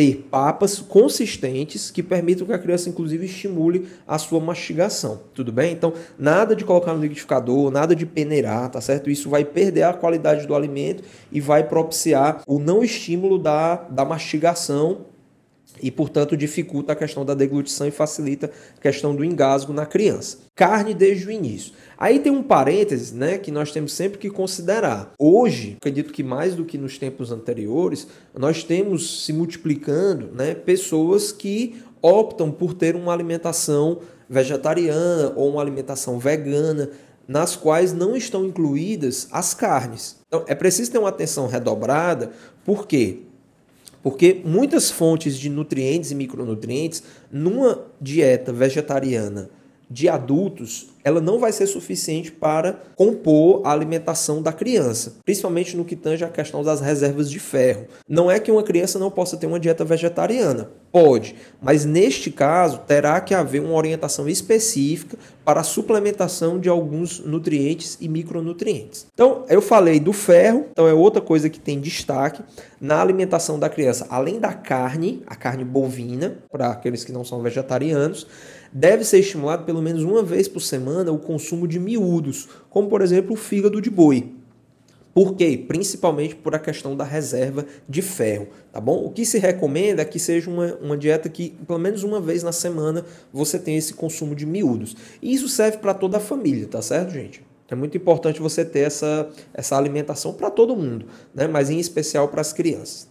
ter 0.00 0.28
papas 0.30 0.78
consistentes 0.78 1.90
que 1.90 2.02
permitam 2.02 2.46
que 2.46 2.54
a 2.54 2.58
criança, 2.58 2.88
inclusive, 2.88 3.26
estimule 3.26 3.86
a 4.08 4.16
sua 4.16 4.40
mastigação. 4.40 5.20
Tudo 5.34 5.52
bem? 5.52 5.74
Então, 5.74 5.92
nada 6.18 6.56
de 6.56 6.64
colocar 6.64 6.94
no 6.94 7.02
liquidificador, 7.02 7.70
nada 7.70 7.94
de 7.94 8.06
peneirar, 8.06 8.70
tá 8.70 8.80
certo? 8.80 9.10
Isso 9.10 9.28
vai 9.28 9.44
perder 9.44 9.82
a 9.82 9.92
qualidade 9.92 10.46
do 10.46 10.54
alimento 10.54 11.04
e 11.30 11.38
vai 11.38 11.64
propiciar 11.64 12.40
o 12.46 12.58
não 12.58 12.82
estímulo 12.82 13.38
da, 13.38 13.74
da 13.90 14.02
mastigação 14.02 15.04
e, 15.82 15.90
portanto, 15.90 16.36
dificulta 16.36 16.92
a 16.92 16.96
questão 16.96 17.24
da 17.24 17.34
deglutição 17.34 17.86
e 17.86 17.90
facilita 17.90 18.50
a 18.76 18.80
questão 18.80 19.14
do 19.14 19.24
engasgo 19.24 19.72
na 19.72 19.86
criança. 19.86 20.38
Carne 20.54 20.94
desde 20.94 21.26
o 21.26 21.30
início. 21.30 21.72
Aí 21.96 22.18
tem 22.18 22.32
um 22.32 22.42
parênteses, 22.42 23.12
né, 23.12 23.38
que 23.38 23.50
nós 23.50 23.72
temos 23.72 23.92
sempre 23.92 24.18
que 24.18 24.30
considerar. 24.30 25.12
Hoje, 25.18 25.76
acredito 25.78 26.12
que 26.12 26.22
mais 26.22 26.54
do 26.54 26.64
que 26.64 26.78
nos 26.78 26.98
tempos 26.98 27.30
anteriores, 27.30 28.06
nós 28.36 28.64
temos 28.64 29.24
se 29.24 29.32
multiplicando, 29.32 30.30
né, 30.34 30.54
pessoas 30.54 31.32
que 31.32 31.82
optam 32.02 32.50
por 32.50 32.74
ter 32.74 32.96
uma 32.96 33.12
alimentação 33.12 34.00
vegetariana 34.28 35.32
ou 35.36 35.50
uma 35.50 35.60
alimentação 35.60 36.18
vegana, 36.18 36.90
nas 37.26 37.54
quais 37.54 37.92
não 37.92 38.16
estão 38.16 38.44
incluídas 38.44 39.28
as 39.30 39.54
carnes. 39.54 40.16
Então, 40.26 40.44
é 40.48 40.54
preciso 40.54 40.90
ter 40.90 40.98
uma 40.98 41.10
atenção 41.10 41.46
redobrada, 41.46 42.32
por 42.64 42.86
quê? 42.86 43.20
Porque 44.02 44.40
muitas 44.44 44.90
fontes 44.90 45.38
de 45.38 45.48
nutrientes 45.50 46.10
e 46.10 46.14
micronutrientes 46.14 47.02
numa 47.30 47.86
dieta 48.00 48.52
vegetariana 48.52 49.50
de 49.90 50.08
adultos, 50.08 50.90
ela 51.02 51.20
não 51.20 51.38
vai 51.38 51.50
ser 51.50 51.66
suficiente 51.66 52.30
para 52.30 52.80
compor 52.94 53.62
a 53.64 53.72
alimentação 53.72 54.40
da 54.40 54.52
criança, 54.52 55.14
principalmente 55.24 55.76
no 55.76 55.84
que 55.84 55.96
tange 55.96 56.24
a 56.24 56.28
questão 56.28 56.62
das 56.62 56.80
reservas 56.80 57.30
de 57.30 57.40
ferro. 57.40 57.86
Não 58.08 58.30
é 58.30 58.38
que 58.38 58.52
uma 58.52 58.62
criança 58.62 58.98
não 58.98 59.10
possa 59.10 59.36
ter 59.36 59.46
uma 59.46 59.58
dieta 59.58 59.84
vegetariana, 59.84 60.70
pode, 60.92 61.34
mas 61.60 61.84
neste 61.84 62.30
caso 62.30 62.80
terá 62.86 63.20
que 63.20 63.34
haver 63.34 63.60
uma 63.60 63.74
orientação 63.74 64.28
específica 64.28 65.16
para 65.44 65.60
a 65.60 65.64
suplementação 65.64 66.60
de 66.60 66.68
alguns 66.68 67.18
nutrientes 67.20 67.96
e 68.00 68.08
micronutrientes. 68.08 69.06
Então, 69.12 69.44
eu 69.48 69.62
falei 69.62 69.98
do 69.98 70.12
ferro, 70.12 70.66
então 70.70 70.86
é 70.86 70.92
outra 70.92 71.20
coisa 71.20 71.48
que 71.48 71.58
tem 71.58 71.80
destaque 71.80 72.42
na 72.80 73.00
alimentação 73.00 73.58
da 73.58 73.68
criança, 73.68 74.06
além 74.10 74.38
da 74.38 74.52
carne, 74.52 75.22
a 75.26 75.34
carne 75.34 75.64
bovina, 75.64 76.38
para 76.50 76.68
aqueles 76.68 77.04
que 77.04 77.12
não 77.12 77.24
são 77.24 77.42
vegetarianos, 77.42 78.26
deve 78.72 79.04
ser 79.04 79.18
estimulado 79.18 79.64
pelo 79.64 79.82
menos 79.82 80.02
uma 80.02 80.22
vez 80.22 80.48
por 80.48 80.60
semana 80.60 81.12
o 81.12 81.18
consumo 81.18 81.66
de 81.66 81.78
miúdos, 81.78 82.48
como 82.68 82.88
por 82.88 83.02
exemplo 83.02 83.34
o 83.34 83.36
fígado 83.36 83.80
de 83.80 83.90
boi. 83.90 84.32
Por 85.12 85.34
quê? 85.34 85.62
Principalmente 85.66 86.36
por 86.36 86.54
a 86.54 86.58
questão 86.58 86.96
da 86.96 87.02
reserva 87.02 87.66
de 87.88 88.00
ferro, 88.00 88.46
tá 88.72 88.80
bom? 88.80 89.04
O 89.04 89.10
que 89.10 89.26
se 89.26 89.38
recomenda 89.38 90.02
é 90.02 90.04
que 90.04 90.20
seja 90.20 90.48
uma, 90.48 90.74
uma 90.76 90.96
dieta 90.96 91.28
que, 91.28 91.50
pelo 91.66 91.80
menos 91.80 92.04
uma 92.04 92.20
vez 92.20 92.44
na 92.44 92.52
semana, 92.52 93.04
você 93.32 93.58
tenha 93.58 93.76
esse 93.76 93.94
consumo 93.94 94.36
de 94.36 94.46
miúdos. 94.46 94.96
E 95.20 95.34
isso 95.34 95.48
serve 95.48 95.78
para 95.78 95.94
toda 95.94 96.18
a 96.18 96.20
família, 96.20 96.68
tá 96.68 96.80
certo, 96.80 97.12
gente? 97.12 97.42
É 97.68 97.74
muito 97.74 97.96
importante 97.96 98.40
você 98.40 98.64
ter 98.64 98.80
essa, 98.80 99.28
essa 99.52 99.76
alimentação 99.76 100.32
para 100.32 100.50
todo 100.50 100.76
mundo, 100.76 101.06
né? 101.34 101.46
mas 101.46 101.70
em 101.70 101.78
especial 101.78 102.28
para 102.28 102.40
as 102.40 102.52
crianças. 102.52 103.08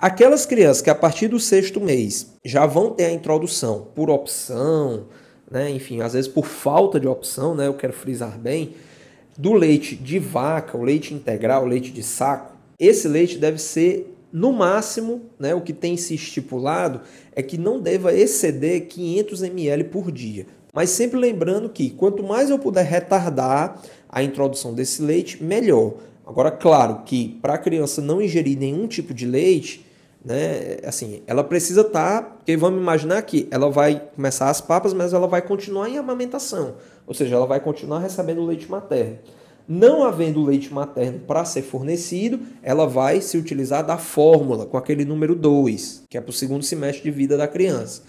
Aquelas 0.00 0.46
crianças 0.46 0.80
que 0.80 0.90
a 0.90 0.94
partir 0.94 1.26
do 1.26 1.40
sexto 1.40 1.80
mês 1.80 2.32
já 2.44 2.64
vão 2.66 2.90
ter 2.90 3.06
a 3.06 3.12
introdução 3.12 3.88
por 3.96 4.08
opção, 4.08 5.06
né? 5.50 5.68
enfim, 5.72 6.00
às 6.02 6.12
vezes 6.12 6.28
por 6.28 6.46
falta 6.46 7.00
de 7.00 7.08
opção, 7.08 7.52
né? 7.52 7.66
eu 7.66 7.74
quero 7.74 7.92
frisar 7.92 8.38
bem, 8.38 8.76
do 9.36 9.52
leite 9.52 9.96
de 9.96 10.20
vaca, 10.20 10.78
o 10.78 10.84
leite 10.84 11.12
integral, 11.12 11.64
o 11.64 11.66
leite 11.66 11.90
de 11.90 12.04
saco, 12.04 12.56
esse 12.78 13.08
leite 13.08 13.38
deve 13.38 13.58
ser 13.58 14.14
no 14.32 14.52
máximo, 14.52 15.22
né, 15.36 15.52
o 15.54 15.62
que 15.62 15.72
tem 15.72 15.96
se 15.96 16.14
estipulado 16.14 17.00
é 17.34 17.42
que 17.42 17.58
não 17.58 17.80
deva 17.80 18.14
exceder 18.14 18.86
500 18.86 19.42
ml 19.42 19.84
por 19.84 20.12
dia. 20.12 20.46
Mas 20.72 20.90
sempre 20.90 21.18
lembrando 21.18 21.68
que 21.70 21.90
quanto 21.90 22.22
mais 22.22 22.50
eu 22.50 22.58
puder 22.58 22.84
retardar 22.84 23.82
a 24.08 24.22
introdução 24.22 24.74
desse 24.74 25.02
leite, 25.02 25.42
melhor. 25.42 25.94
Agora, 26.24 26.50
claro 26.50 27.02
que 27.04 27.38
para 27.40 27.54
a 27.54 27.58
criança 27.58 28.02
não 28.02 28.20
ingerir 28.20 28.56
nenhum 28.56 28.86
tipo 28.86 29.14
de 29.14 29.26
leite, 29.26 29.87
né, 30.24 30.78
assim, 30.84 31.22
ela 31.26 31.44
precisa 31.44 31.82
estar, 31.82 32.22
tá, 32.22 32.30
porque 32.30 32.56
vamos 32.56 32.80
imaginar 32.80 33.22
que 33.22 33.48
ela 33.50 33.70
vai 33.70 34.02
começar 34.14 34.50
as 34.50 34.60
papas, 34.60 34.92
mas 34.92 35.12
ela 35.12 35.26
vai 35.26 35.42
continuar 35.42 35.88
em 35.88 35.98
amamentação, 35.98 36.74
ou 37.06 37.14
seja, 37.14 37.36
ela 37.36 37.46
vai 37.46 37.60
continuar 37.60 38.00
recebendo 38.00 38.44
leite 38.44 38.70
materno. 38.70 39.18
Não 39.66 40.02
havendo 40.02 40.42
leite 40.42 40.72
materno 40.72 41.20
para 41.26 41.44
ser 41.44 41.60
fornecido, 41.60 42.40
ela 42.62 42.86
vai 42.86 43.20
se 43.20 43.36
utilizar 43.36 43.84
da 43.84 43.98
fórmula 43.98 44.64
com 44.64 44.78
aquele 44.78 45.04
número 45.04 45.34
2, 45.34 46.04
que 46.08 46.16
é 46.16 46.20
para 46.22 46.30
o 46.30 46.32
segundo 46.32 46.64
semestre 46.64 47.04
de 47.04 47.10
vida 47.10 47.36
da 47.36 47.46
criança. 47.46 48.02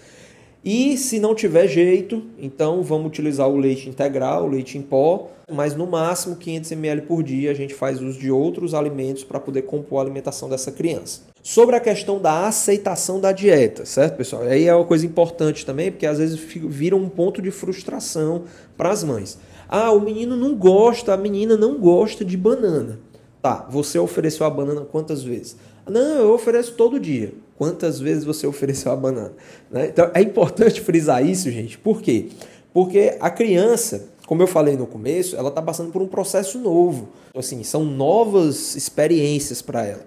E 0.62 0.96
se 0.98 1.18
não 1.18 1.34
tiver 1.34 1.66
jeito, 1.66 2.22
então 2.38 2.82
vamos 2.82 3.06
utilizar 3.06 3.48
o 3.48 3.56
leite 3.56 3.88
integral, 3.88 4.44
o 4.44 4.48
leite 4.48 4.76
em 4.76 4.82
pó, 4.82 5.30
mas 5.50 5.74
no 5.74 5.86
máximo 5.86 6.36
500 6.36 6.72
ml 6.72 7.02
por 7.02 7.22
dia 7.22 7.50
a 7.50 7.54
gente 7.54 7.72
faz 7.72 8.00
uso 8.00 8.18
de 8.18 8.30
outros 8.30 8.74
alimentos 8.74 9.24
para 9.24 9.40
poder 9.40 9.62
compor 9.62 9.98
a 9.98 10.02
alimentação 10.02 10.50
dessa 10.50 10.70
criança. 10.70 11.22
Sobre 11.42 11.74
a 11.74 11.80
questão 11.80 12.18
da 12.18 12.46
aceitação 12.46 13.18
da 13.18 13.32
dieta, 13.32 13.86
certo, 13.86 14.18
pessoal? 14.18 14.42
Aí 14.42 14.66
é 14.66 14.74
uma 14.74 14.84
coisa 14.84 15.06
importante 15.06 15.64
também, 15.64 15.90
porque 15.90 16.04
às 16.04 16.18
vezes 16.18 16.38
vira 16.38 16.94
um 16.94 17.08
ponto 17.08 17.40
de 17.40 17.50
frustração 17.50 18.44
para 18.76 18.90
as 18.90 19.02
mães. 19.02 19.38
Ah, 19.66 19.90
o 19.92 20.00
menino 20.00 20.36
não 20.36 20.54
gosta, 20.54 21.14
a 21.14 21.16
menina 21.16 21.56
não 21.56 21.78
gosta 21.78 22.22
de 22.22 22.36
banana. 22.36 23.00
Tá, 23.40 23.66
você 23.70 23.98
ofereceu 23.98 24.44
a 24.44 24.50
banana 24.50 24.82
quantas 24.82 25.22
vezes? 25.22 25.56
Não, 25.88 26.18
eu 26.18 26.34
ofereço 26.34 26.74
todo 26.74 27.00
dia. 27.00 27.32
Quantas 27.60 28.00
vezes 28.00 28.24
você 28.24 28.46
ofereceu 28.46 28.90
a 28.90 28.96
banana? 28.96 29.34
Né? 29.70 29.88
Então 29.88 30.10
é 30.14 30.22
importante 30.22 30.80
frisar 30.80 31.22
isso, 31.22 31.50
gente. 31.50 31.76
Por 31.76 32.00
quê? 32.00 32.28
Porque 32.72 33.18
a 33.20 33.28
criança, 33.28 34.08
como 34.26 34.42
eu 34.42 34.46
falei 34.46 34.78
no 34.78 34.86
começo, 34.86 35.36
ela 35.36 35.50
está 35.50 35.60
passando 35.60 35.92
por 35.92 36.00
um 36.00 36.06
processo 36.06 36.58
novo. 36.58 37.10
Assim, 37.36 37.62
são 37.62 37.84
novas 37.84 38.74
experiências 38.74 39.60
para 39.60 39.84
ela. 39.84 40.06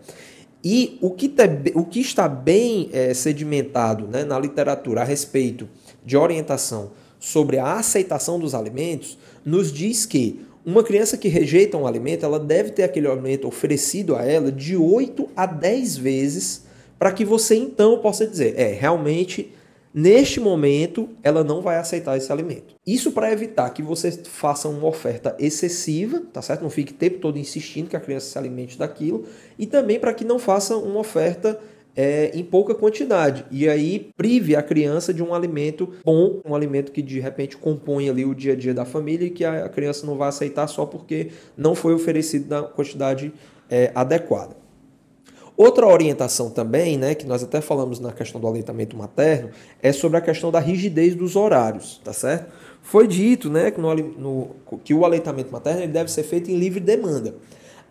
E 0.64 0.98
o 1.00 1.12
que, 1.12 1.30
tá, 1.30 1.44
o 1.76 1.86
que 1.86 2.00
está 2.02 2.28
bem 2.28 2.90
é, 2.92 3.14
sedimentado 3.14 4.08
né, 4.08 4.24
na 4.24 4.40
literatura 4.40 5.02
a 5.02 5.04
respeito 5.04 5.70
de 6.04 6.18
orientação 6.18 6.90
sobre 7.20 7.60
a 7.60 7.74
aceitação 7.74 8.40
dos 8.40 8.56
alimentos 8.56 9.16
nos 9.46 9.72
diz 9.72 10.08
que 10.08 10.44
uma 10.66 10.82
criança 10.82 11.18
que 11.18 11.28
rejeita 11.28 11.78
um 11.78 11.86
alimento, 11.86 12.26
ela 12.26 12.40
deve 12.40 12.72
ter 12.72 12.82
aquele 12.82 13.08
alimento 13.08 13.48
oferecido 13.48 14.16
a 14.16 14.24
ela 14.24 14.52
de 14.52 14.76
8 14.76 15.30
a 15.36 15.46
10 15.46 15.98
vezes 15.98 16.73
para 17.04 17.12
que 17.12 17.26
você 17.26 17.56
então 17.56 17.98
possa 17.98 18.26
dizer, 18.26 18.58
é, 18.58 18.72
realmente 18.72 19.52
neste 19.94 20.40
momento 20.40 21.10
ela 21.22 21.44
não 21.44 21.62
vai 21.62 21.76
aceitar 21.76 22.16
esse 22.16 22.32
alimento. 22.32 22.76
Isso 22.88 23.12
para 23.12 23.30
evitar 23.30 23.70
que 23.72 23.84
você 23.84 24.10
faça 24.10 24.70
uma 24.70 24.88
oferta 24.88 25.36
excessiva, 25.38 26.24
tá 26.32 26.42
certo? 26.42 26.62
Não 26.62 26.70
fique 26.70 26.94
o 26.94 26.96
tempo 26.96 27.18
todo 27.20 27.38
insistindo 27.38 27.90
que 27.90 27.98
a 27.98 28.00
criança 28.00 28.28
se 28.28 28.38
alimente 28.38 28.80
daquilo 28.80 29.26
e 29.60 29.66
também 29.66 30.00
para 30.00 30.14
que 30.14 30.24
não 30.24 30.40
faça 30.40 30.78
uma 30.78 31.02
oferta 31.02 31.60
é, 31.94 32.32
em 32.34 32.42
pouca 32.42 32.74
quantidade. 32.74 33.46
E 33.52 33.68
aí 33.68 34.10
prive 34.16 34.56
a 34.56 34.64
criança 34.64 35.14
de 35.14 35.22
um 35.22 35.34
alimento 35.34 35.96
bom, 36.06 36.40
um 36.46 36.56
alimento 36.56 36.90
que 36.90 37.02
de 37.02 37.20
repente 37.20 37.58
compõe 37.58 38.10
ali 38.10 38.24
o 38.24 38.34
dia 38.34 38.54
a 38.54 38.56
dia 38.56 38.74
da 38.74 38.86
família 38.86 39.28
e 39.28 39.30
que 39.30 39.44
a 39.44 39.68
criança 39.68 40.06
não 40.06 40.16
vai 40.16 40.30
aceitar 40.30 40.68
só 40.68 40.86
porque 40.86 41.32
não 41.58 41.76
foi 41.76 41.94
oferecido 41.94 42.48
na 42.48 42.64
quantidade 42.64 43.34
é, 43.70 43.92
adequada. 43.94 44.63
Outra 45.56 45.86
orientação 45.88 46.50
também, 46.50 46.98
né, 46.98 47.14
que 47.14 47.28
nós 47.28 47.44
até 47.44 47.62
falamos 47.62 48.00
na 48.00 48.12
questão 48.12 48.42
do 48.42 48.48
aleitamento 48.48 48.98
materno, 48.98 49.52
é 49.82 49.92
sobre 49.92 50.18
a 50.18 50.22
questão 50.22 50.52
da 50.52 50.60
rigidez 50.60 51.16
dos 51.16 51.36
horários, 51.36 52.02
tá 52.04 52.12
certo? 52.12 52.52
Foi 52.82 53.08
dito, 53.08 53.50
né, 53.50 53.70
que, 53.70 53.80
no, 53.80 53.96
no, 53.96 54.50
que 54.84 54.94
o 54.94 55.06
aleitamento 55.06 55.52
materno 55.52 55.88
deve 55.88 56.12
ser 56.12 56.24
feito 56.24 56.50
em 56.50 56.58
livre 56.58 56.80
demanda. 56.80 57.36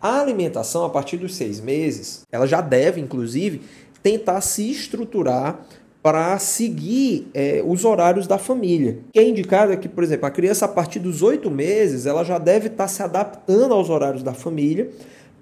A 0.01 0.19
alimentação, 0.19 0.83
a 0.83 0.89
partir 0.89 1.15
dos 1.15 1.35
seis 1.35 1.61
meses, 1.61 2.23
ela 2.29 2.45
já 2.45 2.59
deve, 2.59 2.99
inclusive, 2.99 3.61
tentar 4.03 4.41
se 4.41 4.69
estruturar 4.69 5.65
para 6.03 6.37
seguir 6.37 7.29
é, 7.33 7.63
os 7.65 7.85
horários 7.85 8.27
da 8.27 8.37
família. 8.37 8.99
Que 9.13 9.19
é 9.19 9.23
indicado 9.23 9.71
é 9.71 9.77
que, 9.77 9.87
por 9.87 10.03
exemplo, 10.03 10.25
a 10.25 10.31
criança 10.31 10.65
a 10.65 10.67
partir 10.67 10.99
dos 10.99 11.21
oito 11.21 11.49
meses 11.49 12.05
ela 12.05 12.25
já 12.25 12.37
deve 12.37 12.67
estar 12.67 12.89
se 12.89 13.01
adaptando 13.01 13.73
aos 13.73 13.89
horários 13.89 14.21
da 14.21 14.33
família, 14.33 14.89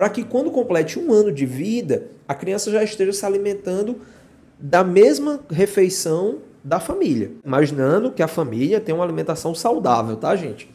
para 0.02 0.10
que 0.10 0.24
quando 0.24 0.50
complete 0.50 0.98
um 0.98 1.14
ano 1.14 1.32
de 1.32 1.46
vida, 1.46 2.08
a 2.28 2.34
criança 2.34 2.72
já 2.72 2.84
esteja 2.84 3.14
se 3.14 3.24
alimentando 3.24 4.02
da 4.60 4.84
mesma 4.84 5.42
refeição 5.48 6.40
da 6.64 6.80
família. 6.80 7.30
Imaginando 7.46 8.10
que 8.12 8.24
a 8.24 8.28
família 8.28 8.82
tem 8.82 8.96
uma 8.96 9.04
alimentação 9.04 9.54
saudável, 9.54 10.16
tá, 10.16 10.36
gente? 10.36 10.68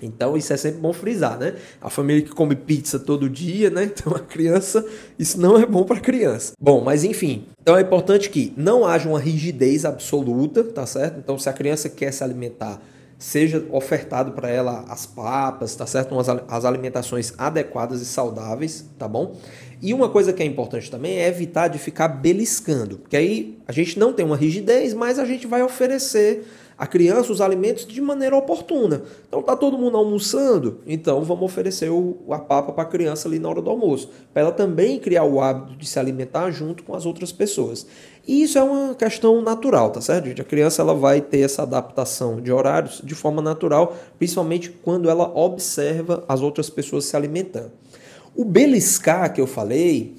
Então 0.00 0.38
isso 0.38 0.54
é 0.54 0.56
sempre 0.56 0.80
bom 0.80 0.90
frisar, 0.90 1.38
né? 1.38 1.56
A 1.82 1.90
família 1.90 2.22
que 2.22 2.30
come 2.30 2.56
pizza 2.56 2.98
todo 2.98 3.28
dia, 3.28 3.68
né? 3.68 3.84
Então 3.94 4.16
a 4.16 4.20
criança, 4.20 4.86
isso 5.18 5.38
não 5.38 5.58
é 5.58 5.66
bom 5.66 5.84
para 5.84 6.00
criança. 6.00 6.54
Bom, 6.58 6.82
mas 6.82 7.04
enfim, 7.04 7.44
então 7.60 7.76
é 7.76 7.82
importante 7.82 8.30
que 8.30 8.54
não 8.56 8.86
haja 8.86 9.06
uma 9.06 9.20
rigidez 9.20 9.84
absoluta, 9.84 10.64
tá 10.64 10.86
certo? 10.86 11.18
Então 11.18 11.38
se 11.38 11.46
a 11.50 11.52
criança 11.52 11.90
quer 11.90 12.10
se 12.10 12.24
alimentar, 12.24 12.80
seja 13.20 13.66
ofertado 13.70 14.32
para 14.32 14.48
ela 14.48 14.82
as 14.88 15.04
papas, 15.04 15.76
tá 15.76 15.86
certo? 15.86 16.18
As, 16.18 16.26
as 16.26 16.64
alimentações 16.64 17.34
adequadas 17.36 18.00
e 18.00 18.06
saudáveis, 18.06 18.86
tá 18.98 19.06
bom? 19.06 19.36
E 19.82 19.92
uma 19.92 20.08
coisa 20.08 20.32
que 20.32 20.42
é 20.42 20.46
importante 20.46 20.90
também 20.90 21.18
é 21.18 21.28
evitar 21.28 21.68
de 21.68 21.78
ficar 21.78 22.08
beliscando, 22.08 22.96
porque 22.98 23.16
aí 23.16 23.58
a 23.68 23.72
gente 23.72 23.98
não 23.98 24.14
tem 24.14 24.24
uma 24.24 24.36
rigidez, 24.36 24.94
mas 24.94 25.18
a 25.18 25.26
gente 25.26 25.46
vai 25.46 25.62
oferecer 25.62 26.46
a 26.80 26.86
criança 26.86 27.30
os 27.30 27.42
alimentos 27.42 27.86
de 27.86 28.00
maneira 28.00 28.34
oportuna. 28.34 29.02
Então 29.28 29.42
tá 29.42 29.54
todo 29.54 29.76
mundo 29.76 29.98
almoçando, 29.98 30.78
então 30.86 31.22
vamos 31.22 31.44
oferecer 31.44 31.90
o, 31.90 32.16
a 32.30 32.38
papa 32.38 32.72
para 32.72 32.84
a 32.84 32.86
criança 32.86 33.28
ali 33.28 33.38
na 33.38 33.50
hora 33.50 33.60
do 33.60 33.68
almoço, 33.68 34.08
para 34.32 34.40
ela 34.40 34.50
também 34.50 34.98
criar 34.98 35.24
o 35.24 35.42
hábito 35.42 35.76
de 35.76 35.86
se 35.86 35.98
alimentar 35.98 36.50
junto 36.50 36.82
com 36.82 36.94
as 36.94 37.04
outras 37.04 37.32
pessoas. 37.32 37.86
E 38.26 38.42
isso 38.42 38.56
é 38.56 38.62
uma 38.62 38.94
questão 38.94 39.42
natural, 39.42 39.90
tá 39.90 40.00
certo, 40.00 40.28
gente? 40.28 40.40
A 40.40 40.44
criança 40.44 40.80
ela 40.80 40.94
vai 40.94 41.20
ter 41.20 41.40
essa 41.40 41.64
adaptação 41.64 42.40
de 42.40 42.50
horários 42.50 43.02
de 43.04 43.14
forma 43.14 43.42
natural, 43.42 43.94
principalmente 44.18 44.70
quando 44.70 45.10
ela 45.10 45.30
observa 45.36 46.24
as 46.26 46.40
outras 46.40 46.70
pessoas 46.70 47.04
se 47.04 47.14
alimentando. 47.14 47.72
O 48.34 48.42
beliscar 48.42 49.34
que 49.34 49.40
eu 49.42 49.46
falei, 49.46 50.14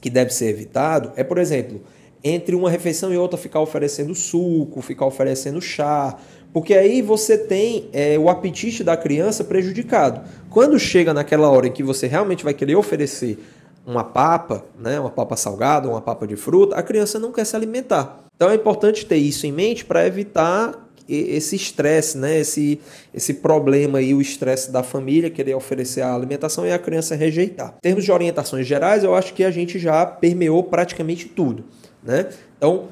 que 0.00 0.08
deve 0.08 0.32
ser 0.32 0.46
evitado, 0.46 1.10
é, 1.16 1.24
por 1.24 1.38
exemplo, 1.38 1.80
entre 2.28 2.54
uma 2.54 2.70
refeição 2.70 3.12
e 3.12 3.16
outra 3.16 3.38
ficar 3.38 3.60
oferecendo 3.60 4.14
suco, 4.14 4.82
ficar 4.82 5.06
oferecendo 5.06 5.60
chá, 5.60 6.16
porque 6.52 6.74
aí 6.74 7.02
você 7.02 7.36
tem 7.36 7.88
é, 7.92 8.18
o 8.18 8.28
apetite 8.28 8.82
da 8.82 8.96
criança 8.96 9.44
prejudicado. 9.44 10.20
Quando 10.50 10.78
chega 10.78 11.12
naquela 11.12 11.50
hora 11.50 11.66
em 11.66 11.72
que 11.72 11.82
você 11.82 12.06
realmente 12.06 12.44
vai 12.44 12.54
querer 12.54 12.76
oferecer 12.76 13.38
uma 13.86 14.04
papa, 14.04 14.64
né, 14.78 15.00
uma 15.00 15.10
papa 15.10 15.36
salgada, 15.36 15.88
uma 15.88 16.00
papa 16.00 16.26
de 16.26 16.36
fruta, 16.36 16.76
a 16.76 16.82
criança 16.82 17.18
não 17.18 17.32
quer 17.32 17.44
se 17.44 17.56
alimentar. 17.56 18.24
Então 18.36 18.50
é 18.50 18.54
importante 18.54 19.06
ter 19.06 19.16
isso 19.16 19.46
em 19.46 19.52
mente 19.52 19.84
para 19.84 20.06
evitar 20.06 20.88
esse 21.08 21.56
estresse, 21.56 22.18
né? 22.18 22.38
esse, 22.38 22.78
esse 23.14 23.34
problema 23.34 23.98
aí, 23.98 24.12
o 24.12 24.20
estresse 24.20 24.70
da 24.70 24.82
família, 24.82 25.30
querer 25.30 25.54
oferecer 25.54 26.02
a 26.02 26.14
alimentação 26.14 26.66
e 26.66 26.72
a 26.72 26.78
criança 26.78 27.14
rejeitar. 27.14 27.74
Em 27.78 27.80
termos 27.80 28.04
de 28.04 28.12
orientações 28.12 28.66
gerais, 28.66 29.04
eu 29.04 29.14
acho 29.14 29.32
que 29.32 29.42
a 29.42 29.50
gente 29.50 29.78
já 29.78 30.04
permeou 30.04 30.62
praticamente 30.62 31.26
tudo. 31.26 31.64
Né? 32.02 32.28
Então, 32.56 32.88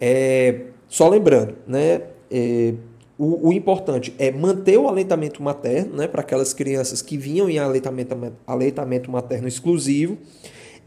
é, 0.00 0.62
só 0.88 1.08
lembrando, 1.08 1.56
né, 1.66 2.02
é, 2.30 2.74
o, 3.18 3.48
o, 3.48 3.52
importante 3.52 4.14
é 4.18 4.30
manter 4.30 4.78
o 4.78 4.88
aleitamento 4.88 5.42
materno 5.42 5.96
né, 5.96 6.06
para 6.06 6.20
aquelas 6.20 6.54
crianças 6.54 7.02
que 7.02 7.16
vinham 7.16 7.50
em 7.50 7.58
aleitamento, 7.58 8.16
aleitamento 8.46 9.10
materno 9.10 9.48
exclusivo 9.48 10.18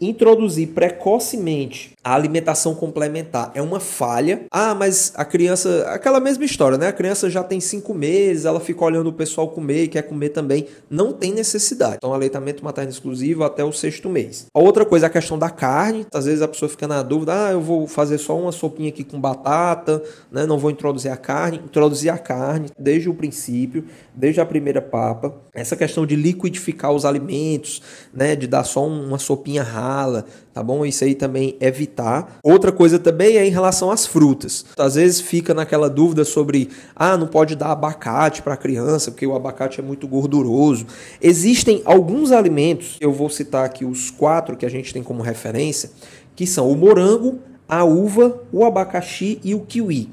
introduzir 0.02 0.70
precocemente 0.70 1.92
a 2.04 2.16
alimentação 2.16 2.74
complementar 2.74 3.52
é 3.54 3.62
uma 3.62 3.80
falha. 3.80 4.46
Ah, 4.52 4.74
mas 4.74 5.14
a 5.16 5.24
criança, 5.24 5.86
aquela 5.90 6.20
mesma 6.20 6.44
história, 6.44 6.78
né? 6.78 6.88
A 6.88 6.94
criança 6.94 7.30
já 7.30 7.44
tem 7.44 7.60
cinco 7.60 7.94
meses, 7.94 8.46
ela 8.46 8.60
fica 8.60 8.84
olhando 8.84 9.08
o 9.08 9.14
pessoal 9.14 9.48
comer 9.50 9.84
e 9.84 9.88
quer 9.88 10.02
comer 10.02 10.30
também. 10.30 10.68
Não 10.90 11.14
tem 11.14 11.32
necessidade. 11.32 11.98
Então, 11.98 12.14
aleitamento 12.14 12.64
materno 12.64 12.90
exclusivo 12.90 13.44
até 13.44 13.64
o 13.64 13.72
sexto 13.72 14.10
mês. 14.10 14.48
A 14.54 14.60
outra 14.60 14.84
coisa 14.84 15.06
é 15.06 15.08
a 15.08 15.12
questão 15.12 15.38
da 15.38 15.50
carne. 15.50 16.08
Às 16.12 16.26
vezes 16.26 16.42
a 16.42 16.48
pessoa 16.48 16.70
fica 16.70 16.88
na 16.88 17.04
dúvida: 17.04 17.48
ah, 17.48 17.52
eu 17.52 17.62
vou 17.62 17.86
fazer 17.88 18.18
só 18.18 18.38
uma 18.38 18.52
sopinha 18.52 18.90
aqui 18.90 19.04
com 19.04 19.22
batata, 19.22 20.02
né? 20.32 20.46
Não 20.46 20.58
vou 20.58 20.72
introduzir 20.72 21.12
a 21.12 21.18
carne. 21.18 21.62
Introduzir 21.64 22.12
a 22.12 22.18
carne 22.18 22.70
desde 22.80 23.10
o 23.10 23.14
princípio, 23.14 23.86
desde 24.16 24.42
a 24.42 24.46
primeira 24.46 24.82
papa. 24.82 25.36
Essa 25.54 25.76
questão 25.76 26.06
de 26.06 26.16
liquidificar 26.16 26.94
os 26.94 27.04
alimentos, 27.04 27.82
né? 28.14 28.38
De 28.38 28.48
dar 28.48 28.64
só 28.64 28.88
uma 28.88 29.18
sopinha 29.18 29.62
rala, 29.62 30.26
tá 30.54 30.64
bom? 30.64 30.86
Isso 30.86 31.04
aí 31.04 31.14
também 31.14 31.58
evitar. 31.60 32.40
Outra 32.42 32.72
coisa 32.72 32.98
também 32.98 33.36
é 33.36 33.46
em 33.46 33.50
relação 33.50 33.92
às 33.92 34.06
frutas. 34.06 34.64
Às 34.78 34.96
vezes 34.96 35.20
fica 35.20 35.54
naquela 35.54 35.90
dúvida 35.90 36.24
sobre, 36.24 36.70
ah, 36.96 37.18
não 37.18 37.28
pode 37.28 37.58
dar 37.58 37.72
abacate 37.72 38.42
para 38.42 38.54
a 38.54 38.58
criança, 38.58 39.12
porque 39.12 39.28
o 39.28 39.36
abacate 39.36 39.82
é 39.82 39.84
muito 39.84 40.08
gorduroso. 40.08 40.86
Existem 41.22 41.82
alguns 41.84 42.32
alimentos, 42.32 42.96
eu 43.02 43.12
vou 43.12 43.30
citar 43.30 43.66
aqui 43.66 43.84
os 43.84 44.10
quatro 44.10 44.56
que 44.56 44.66
a 44.66 44.70
gente 44.70 44.94
tem 44.94 45.04
como 45.04 45.22
referência, 45.22 45.92
que 46.34 46.48
são 46.48 46.72
o 46.72 46.78
morango, 46.78 47.40
a 47.68 47.84
uva, 47.84 48.42
o 48.54 48.64
abacaxi 48.64 49.38
e 49.44 49.54
o 49.54 49.60
kiwi. 49.60 50.10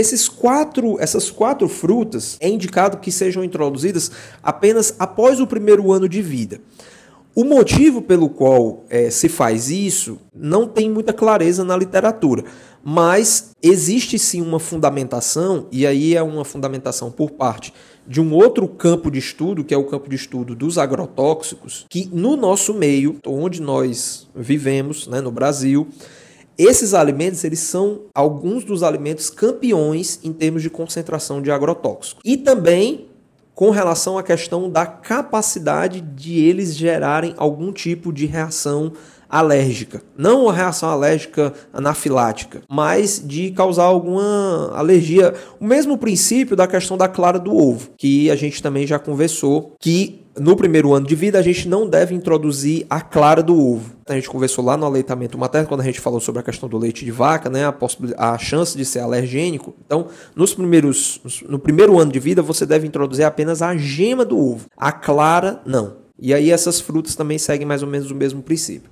Esses 0.00 0.30
quatro, 0.30 0.98
essas 0.98 1.30
quatro 1.30 1.68
frutas 1.68 2.38
é 2.40 2.48
indicado 2.48 2.96
que 2.96 3.12
sejam 3.12 3.44
introduzidas 3.44 4.10
apenas 4.42 4.94
após 4.98 5.40
o 5.40 5.46
primeiro 5.46 5.92
ano 5.92 6.08
de 6.08 6.22
vida. 6.22 6.58
O 7.34 7.44
motivo 7.44 8.00
pelo 8.00 8.30
qual 8.30 8.82
é, 8.88 9.10
se 9.10 9.28
faz 9.28 9.68
isso 9.68 10.18
não 10.34 10.66
tem 10.66 10.90
muita 10.90 11.12
clareza 11.12 11.64
na 11.64 11.76
literatura, 11.76 12.44
mas 12.82 13.50
existe 13.62 14.18
sim 14.18 14.40
uma 14.40 14.58
fundamentação, 14.58 15.66
e 15.70 15.86
aí 15.86 16.16
é 16.16 16.22
uma 16.22 16.46
fundamentação 16.46 17.10
por 17.10 17.32
parte 17.32 17.70
de 18.06 18.22
um 18.22 18.32
outro 18.32 18.66
campo 18.66 19.10
de 19.10 19.18
estudo, 19.18 19.62
que 19.62 19.74
é 19.74 19.76
o 19.76 19.84
campo 19.84 20.08
de 20.08 20.16
estudo 20.16 20.54
dos 20.54 20.78
agrotóxicos, 20.78 21.84
que 21.90 22.08
no 22.10 22.36
nosso 22.36 22.72
meio, 22.72 23.18
onde 23.26 23.60
nós 23.60 24.26
vivemos, 24.34 25.06
né, 25.06 25.20
no 25.20 25.30
Brasil, 25.30 25.86
esses 26.58 26.94
alimentos 26.94 27.42
eles 27.44 27.60
são 27.60 28.02
alguns 28.14 28.64
dos 28.64 28.82
alimentos 28.82 29.30
campeões 29.30 30.20
em 30.22 30.32
termos 30.32 30.62
de 30.62 30.70
concentração 30.70 31.40
de 31.40 31.50
agrotóxicos. 31.50 32.20
E 32.24 32.36
também 32.36 33.06
com 33.54 33.70
relação 33.70 34.16
à 34.16 34.22
questão 34.22 34.70
da 34.70 34.86
capacidade 34.86 36.00
de 36.00 36.38
eles 36.38 36.74
gerarem 36.74 37.34
algum 37.36 37.72
tipo 37.72 38.10
de 38.10 38.24
reação 38.24 38.92
alérgica. 39.30 40.02
Não 40.16 40.48
a 40.48 40.52
reação 40.52 40.88
alérgica 40.88 41.52
anafilática, 41.72 42.62
mas 42.68 43.22
de 43.24 43.50
causar 43.52 43.84
alguma 43.84 44.72
alergia. 44.74 45.34
O 45.60 45.66
mesmo 45.66 45.96
princípio 45.96 46.56
da 46.56 46.66
questão 46.66 46.96
da 46.96 47.08
clara 47.08 47.38
do 47.38 47.54
ovo, 47.54 47.90
que 47.96 48.30
a 48.30 48.36
gente 48.36 48.62
também 48.62 48.86
já 48.86 48.98
conversou, 48.98 49.74
que 49.78 50.20
no 50.38 50.56
primeiro 50.56 50.94
ano 50.94 51.06
de 51.06 51.14
vida 51.14 51.38
a 51.38 51.42
gente 51.42 51.68
não 51.68 51.88
deve 51.88 52.14
introduzir 52.14 52.86
a 52.88 53.00
clara 53.00 53.42
do 53.42 53.54
ovo. 53.54 53.92
A 54.08 54.14
gente 54.14 54.28
conversou 54.28 54.64
lá 54.64 54.76
no 54.76 54.86
aleitamento 54.86 55.36
materno, 55.36 55.68
quando 55.68 55.82
a 55.82 55.84
gente 55.84 56.00
falou 56.00 56.20
sobre 56.20 56.40
a 56.40 56.42
questão 56.42 56.68
do 56.68 56.78
leite 56.78 57.04
de 57.04 57.10
vaca, 57.10 57.50
né, 57.50 57.64
a, 57.64 58.32
a 58.32 58.38
chance 58.38 58.76
de 58.76 58.84
ser 58.84 59.00
alergênico. 59.00 59.74
Então, 59.84 60.06
nos 60.34 60.54
primeiros, 60.54 61.20
no 61.48 61.58
primeiro 61.58 61.98
ano 61.98 62.10
de 62.10 62.18
vida, 62.18 62.42
você 62.42 62.64
deve 62.64 62.86
introduzir 62.86 63.24
apenas 63.24 63.60
a 63.60 63.76
gema 63.76 64.24
do 64.24 64.38
ovo. 64.38 64.66
A 64.76 64.92
clara, 64.92 65.60
não. 65.66 66.00
E 66.18 66.34
aí 66.34 66.50
essas 66.50 66.80
frutas 66.80 67.14
também 67.14 67.38
seguem 67.38 67.66
mais 67.66 67.82
ou 67.82 67.88
menos 67.88 68.10
o 68.10 68.14
mesmo 68.14 68.42
princípio. 68.42 68.90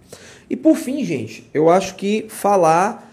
E 0.51 0.57
por 0.57 0.77
fim, 0.77 1.05
gente, 1.05 1.49
eu 1.53 1.69
acho 1.69 1.95
que 1.97 2.27
falar 2.29 3.13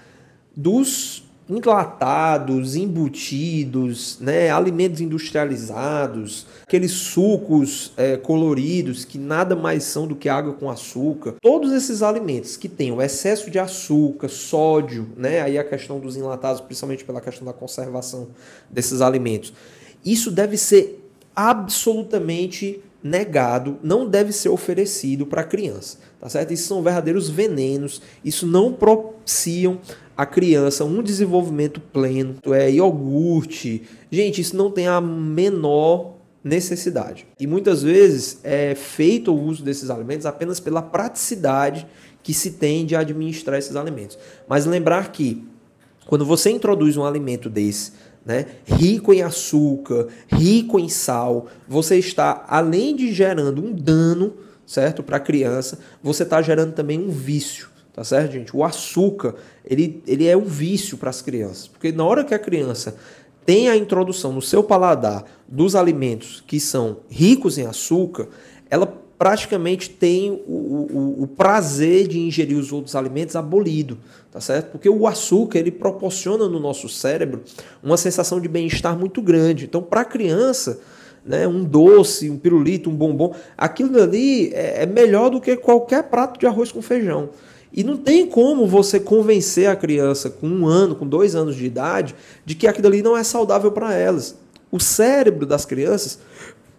dos 0.55 1.25
enlatados, 1.47 2.75
embutidos, 2.75 4.17
né, 4.19 4.49
alimentos 4.49 4.99
industrializados, 4.99 6.47
aqueles 6.63 6.91
sucos 6.91 7.93
é, 7.97 8.17
coloridos 8.17 9.05
que 9.05 9.19
nada 9.19 9.55
mais 9.55 9.83
são 9.83 10.07
do 10.07 10.15
que 10.15 10.27
água 10.27 10.53
com 10.53 10.71
açúcar. 10.71 11.35
Todos 11.39 11.71
esses 11.71 12.01
alimentos 12.01 12.57
que 12.57 12.67
têm 12.67 12.91
o 12.91 13.01
excesso 13.01 13.51
de 13.51 13.59
açúcar, 13.59 14.27
sódio, 14.27 15.07
né, 15.15 15.41
aí 15.41 15.57
a 15.57 15.63
questão 15.63 15.99
dos 15.99 16.17
enlatados, 16.17 16.61
principalmente 16.61 17.05
pela 17.05 17.21
questão 17.21 17.45
da 17.45 17.53
conservação 17.53 18.29
desses 18.69 19.01
alimentos, 19.01 19.53
isso 20.03 20.31
deve 20.31 20.57
ser 20.57 21.07
absolutamente 21.35 22.81
negado, 23.05 23.77
não 23.83 24.09
deve 24.09 24.33
ser 24.33 24.49
oferecido 24.49 25.27
para 25.27 25.41
a 25.41 25.43
criança, 25.43 25.99
tá 26.19 26.27
certo? 26.27 26.51
Isso 26.51 26.67
são 26.67 26.81
verdadeiros 26.81 27.29
venenos, 27.29 28.01
isso 28.23 28.47
não 28.47 28.73
propiciam 28.73 29.79
a 30.17 30.25
criança 30.25 30.83
um 30.83 31.03
desenvolvimento 31.03 31.79
pleno, 31.79 32.37
é 32.47 32.71
iogurte. 32.71 33.83
Gente, 34.09 34.41
isso 34.41 34.57
não 34.57 34.71
tem 34.71 34.87
a 34.87 34.99
menor 34.99 36.15
necessidade. 36.43 37.27
E 37.39 37.45
muitas 37.45 37.83
vezes 37.83 38.39
é 38.43 38.73
feito 38.73 39.31
o 39.31 39.39
uso 39.39 39.63
desses 39.63 39.91
alimentos 39.91 40.25
apenas 40.25 40.59
pela 40.59 40.81
praticidade 40.81 41.85
que 42.23 42.33
se 42.33 42.51
tem 42.53 42.87
de 42.87 42.95
administrar 42.95 43.59
esses 43.59 43.75
alimentos. 43.75 44.17
Mas 44.47 44.65
lembrar 44.65 45.11
que 45.11 45.45
quando 46.07 46.25
você 46.25 46.49
introduz 46.49 46.97
um 46.97 47.05
alimento 47.05 47.51
desse 47.51 47.91
né, 48.25 48.47
rico 48.65 49.13
em 49.13 49.21
açúcar, 49.21 50.07
rico 50.27 50.79
em 50.79 50.89
sal, 50.89 51.47
você 51.67 51.97
está, 51.97 52.43
além 52.47 52.95
de 52.95 53.13
gerando 53.13 53.63
um 53.63 53.71
dano, 53.71 54.33
certo, 54.65 55.03
para 55.03 55.17
a 55.17 55.19
criança, 55.19 55.77
você 56.01 56.23
está 56.23 56.41
gerando 56.41 56.73
também 56.73 56.99
um 56.99 57.09
vício, 57.09 57.69
tá 57.93 58.03
certo, 58.03 58.31
gente? 58.31 58.55
O 58.55 58.63
açúcar, 58.63 59.35
ele, 59.63 60.01
ele 60.07 60.25
é 60.25 60.35
um 60.35 60.45
vício 60.45 60.97
para 60.97 61.11
as 61.11 61.21
crianças, 61.21 61.67
porque 61.67 61.91
na 61.91 62.03
hora 62.03 62.23
que 62.23 62.33
a 62.33 62.39
criança 62.39 62.95
tem 63.45 63.69
a 63.69 63.77
introdução 63.77 64.33
no 64.33 64.41
seu 64.41 64.63
paladar 64.63 65.23
dos 65.47 65.75
alimentos 65.75 66.43
que 66.47 66.59
são 66.59 66.97
ricos 67.07 67.59
em 67.59 67.67
açúcar, 67.67 68.27
ela 68.71 69.04
praticamente 69.17 69.89
tem 69.89 70.31
o, 70.31 70.51
o, 70.51 71.23
o, 71.23 71.27
prazer 71.27 72.07
de 72.07 72.19
ingerir 72.19 72.57
os 72.57 72.71
outros 72.71 72.95
alimentos 72.95 73.35
abolido, 73.35 73.97
tá 74.31 74.41
certo? 74.41 74.71
Porque 74.71 74.89
o 74.89 75.07
açúcar 75.07 75.59
ele 75.59 75.71
proporciona 75.71 76.49
no 76.49 76.59
nosso 76.59 76.89
cérebro 76.89 77.41
uma 77.81 77.97
sensação 77.97 78.41
de 78.41 78.47
bem-estar 78.47 78.97
muito 78.97 79.21
grande. 79.21 79.65
Então, 79.65 79.81
para 79.81 80.01
a 80.01 80.05
criança, 80.05 80.79
né, 81.25 81.47
um 81.47 81.63
doce, 81.63 82.29
um 82.29 82.37
pirulito, 82.37 82.89
um 82.89 82.95
bombom, 82.95 83.33
aquilo 83.57 84.01
ali 84.01 84.53
é, 84.53 84.83
é 84.83 84.85
melhor 84.85 85.29
do 85.29 85.39
que 85.39 85.55
qualquer 85.55 86.03
prato 86.03 86.39
de 86.39 86.45
arroz 86.45 86.71
com 86.71 86.81
feijão. 86.81 87.29
E 87.71 87.83
não 87.83 87.97
tem 87.97 88.25
como 88.25 88.67
você 88.67 88.99
convencer 88.99 89.69
a 89.69 89.75
criança 89.75 90.29
com 90.29 90.47
um 90.47 90.67
ano, 90.67 90.95
com 90.95 91.05
dois 91.05 91.35
anos 91.35 91.55
de 91.55 91.65
idade, 91.65 92.15
de 92.45 92.55
que 92.55 92.67
aquilo 92.67 92.87
ali 92.87 93.01
não 93.01 93.17
é 93.17 93.23
saudável 93.23 93.71
para 93.71 93.93
elas. 93.93 94.35
O 94.71 94.79
cérebro 94.79 95.45
das 95.45 95.65
crianças 95.65 96.19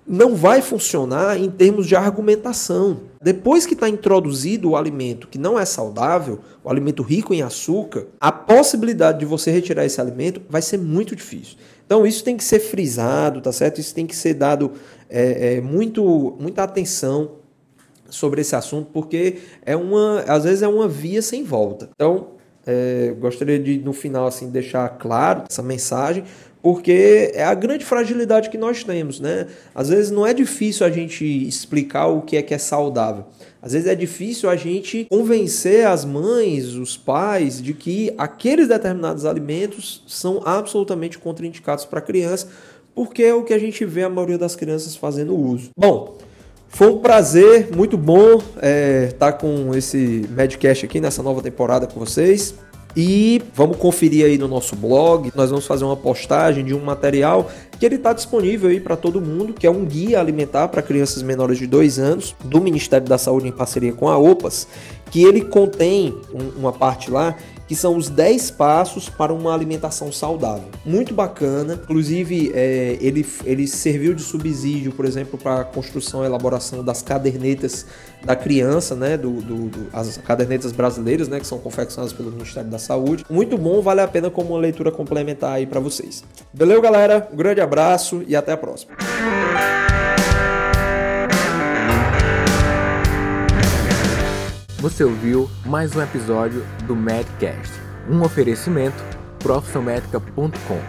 não 0.07 0.37
vai 0.37 0.63
funcionar 0.63 1.39
em 1.39 1.51
termos 1.51 1.87
de 1.87 1.97
argumentação. 1.97 3.01
Depois 3.21 3.67
que 3.67 3.75
está 3.75 3.89
introduzido 3.89 4.71
o 4.71 4.77
alimento 4.77 5.27
que 5.27 5.39
não 5.39 5.59
é 5.59 5.65
saudável, 5.65 6.39
o 6.63 6.71
alimento 6.71 7.03
rico 7.03 7.35
em 7.35 7.43
açúcar, 7.43 8.07
a 8.21 8.31
possibilidade 8.31 9.19
de 9.19 9.25
você 9.25 9.51
retirar 9.51 9.85
esse 9.85 10.01
alimento 10.01 10.41
vai 10.49 10.63
ser 10.63 10.79
muito 10.79 11.17
difícil. 11.17 11.57
Então 11.85 12.07
isso 12.07 12.23
tem 12.23 12.37
que 12.37 12.45
ser 12.45 12.61
frisado, 12.61 13.41
tá 13.41 13.51
certo? 13.51 13.81
Isso 13.81 13.95
tem 13.95 14.07
que 14.07 14.15
ser 14.15 14.35
dado 14.35 14.73
é, 15.11 15.57
é, 15.57 15.61
muito, 15.61 16.37
muita 16.39 16.63
atenção 16.63 17.33
sobre 18.09 18.41
esse 18.41 18.55
assunto, 18.55 18.89
porque 18.93 19.39
é 19.65 19.75
uma, 19.77 20.21
às 20.21 20.45
vezes 20.45 20.63
é 20.63 20.69
uma 20.69 20.87
via 20.87 21.21
sem 21.21 21.43
volta. 21.43 21.89
Então, 21.95 22.36
é, 22.67 23.15
gostaria 23.19 23.59
de 23.59 23.79
no 23.79 23.93
final 23.93 24.27
assim 24.27 24.51
deixar 24.51 24.89
claro 24.99 25.45
essa 25.49 25.63
mensagem 25.63 26.25
porque 26.67 27.31
é 27.33 27.45
a 27.45 27.55
grande 27.55 27.85
fragilidade 27.85 28.51
que 28.51 28.59
nós 28.59 28.83
temos, 28.83 29.21
né? 29.21 29.47
Às 29.73 29.89
vezes 29.89 30.11
não 30.11 30.27
é 30.27 30.35
difícil 30.35 30.85
a 30.85 30.91
gente 30.91 31.25
explicar 31.25 32.09
o 32.09 32.23
que 32.23 32.37
é 32.37 32.43
que 32.43 32.53
é 32.53 32.59
saudável. 32.59 33.25
Às 33.63 33.73
vezes 33.73 33.87
é 33.87 33.95
difícil 33.95 34.51
a 34.51 34.57
gente 34.57 35.07
convencer 35.09 35.87
as 35.87 36.05
mães, 36.05 36.75
os 36.75 36.97
pais, 36.97 37.63
de 37.63 37.73
que 37.73 38.13
aqueles 38.19 38.67
determinados 38.67 39.25
alimentos 39.25 40.03
são 40.09 40.43
absolutamente 40.45 41.19
contraindicados 41.19 41.85
para 41.85 42.01
a 42.01 42.03
criança, 42.03 42.49
porque 42.97 43.23
é 43.23 43.33
o 43.33 43.45
que 43.45 43.55
a 43.55 43.59
gente 43.59 43.85
vê 43.85 44.03
a 44.03 44.11
maioria 44.11 44.37
das 44.37 44.57
crianças 44.57 44.97
fazendo 44.97 45.37
uso. 45.37 45.71
Bom, 45.79 46.19
foi 46.69 46.89
um 46.89 46.99
prazer, 46.99 47.75
muito 47.75 47.97
bom 47.97 48.37
estar 48.37 48.59
é, 48.61 49.07
tá 49.19 49.33
com 49.33 49.75
esse 49.75 50.27
Medcast 50.31 50.85
aqui 50.85 51.01
nessa 51.01 51.23
nova 51.23 51.43
temporada 51.43 51.87
com 51.87 51.99
vocês. 51.99 52.55
E 52.97 53.43
vamos 53.55 53.77
conferir 53.77 54.25
aí 54.25 54.39
no 54.39 54.49
nosso 54.49 54.75
blog. 54.75 55.31
Nós 55.35 55.51
vamos 55.51 55.67
fazer 55.67 55.85
uma 55.85 55.97
postagem 55.97 56.65
de 56.65 56.75
um 56.75 56.83
material 56.83 57.51
que 57.79 57.85
ele 57.85 57.97
está 57.97 58.15
disponível 58.15 58.71
aí 58.71 58.81
para 58.81 58.97
todo 58.97 59.21
mundo, 59.21 59.53
que 59.53 59.67
é 59.67 59.71
um 59.71 59.85
guia 59.85 60.19
alimentar 60.19 60.69
para 60.69 60.81
crianças 60.81 61.23
menores 61.23 61.59
de 61.59 61.67
2 61.67 61.99
anos 61.99 62.35
do 62.43 62.59
Ministério 62.59 63.07
da 63.07 63.19
Saúde 63.19 63.49
em 63.49 63.53
parceria 63.53 63.93
com 63.93 64.09
a 64.09 64.17
OPAS, 64.17 64.67
que 65.11 65.23
ele 65.23 65.43
contém 65.43 66.15
um, 66.33 66.61
uma 66.61 66.73
parte 66.73 67.11
lá 67.11 67.37
que 67.67 67.75
são 67.75 67.97
os 67.97 68.09
10 68.09 68.53
passos 68.53 69.09
para 69.09 69.33
uma 69.33 69.53
alimentação 69.53 70.13
saudável. 70.13 70.69
Muito 70.85 71.13
bacana, 71.13 71.75
inclusive 71.75 72.53
é, 72.55 72.97
ele, 73.01 73.27
ele 73.45 73.67
serviu 73.67 74.15
de 74.15 74.23
subsídio, 74.23 74.93
por 74.93 75.05
exemplo, 75.05 75.39
para 75.39 75.61
a 75.63 75.65
construção 75.65 76.23
e 76.23 76.27
elaboração 76.27 76.85
das 76.85 77.03
cadernetas 77.03 77.87
da 78.25 78.35
criança, 78.35 78.95
né, 78.95 79.17
do, 79.17 79.31
do, 79.31 79.69
do, 79.69 79.87
as 79.93 80.17
cadernetas 80.19 80.73
brasileiras, 80.73 81.29
né, 81.29 81.39
que 81.39 81.47
são 81.47 81.59
confeccionadas 81.59 82.13
pelo 82.13 82.31
Ministério 82.31 82.69
da 82.71 82.79
Saúde. 82.79 83.25
Muito 83.31 83.57
bom, 83.57 83.81
vale 83.81 84.01
a 84.01 84.09
pena 84.09 84.31
como 84.31 84.57
leitura 84.57 84.91
complementar 84.91 85.55
aí 85.55 85.67
para 85.67 85.81
vocês. 85.81 86.25
Valeu, 86.53 86.81
galera, 86.81 87.29
um 87.33 87.37
grande 87.37 87.61
abraço 87.61 88.23
e 88.27 88.35
até 88.35 88.53
a 88.53 88.57
próxima. 88.57 88.97
Você 94.87 95.03
ouviu 95.03 95.51
mais 95.65 95.97
um 95.97 96.01
episódio 96.01 96.65
do 96.87 96.95
Medcast, 96.95 97.73
um 98.09 98.23
oferecimento 98.23 99.03
profissionmedica.com. 99.41 100.81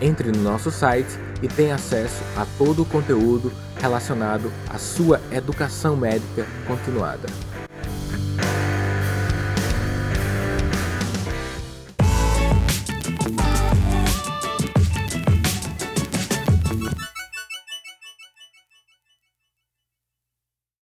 Entre 0.00 0.30
no 0.30 0.40
nosso 0.40 0.70
site 0.70 1.18
e 1.42 1.48
tenha 1.48 1.74
acesso 1.74 2.22
a 2.36 2.46
todo 2.56 2.82
o 2.82 2.86
conteúdo 2.86 3.50
relacionado 3.80 4.52
à 4.68 4.78
sua 4.78 5.20
educação 5.32 5.96
médica 5.96 6.46
continuada. 6.64 7.26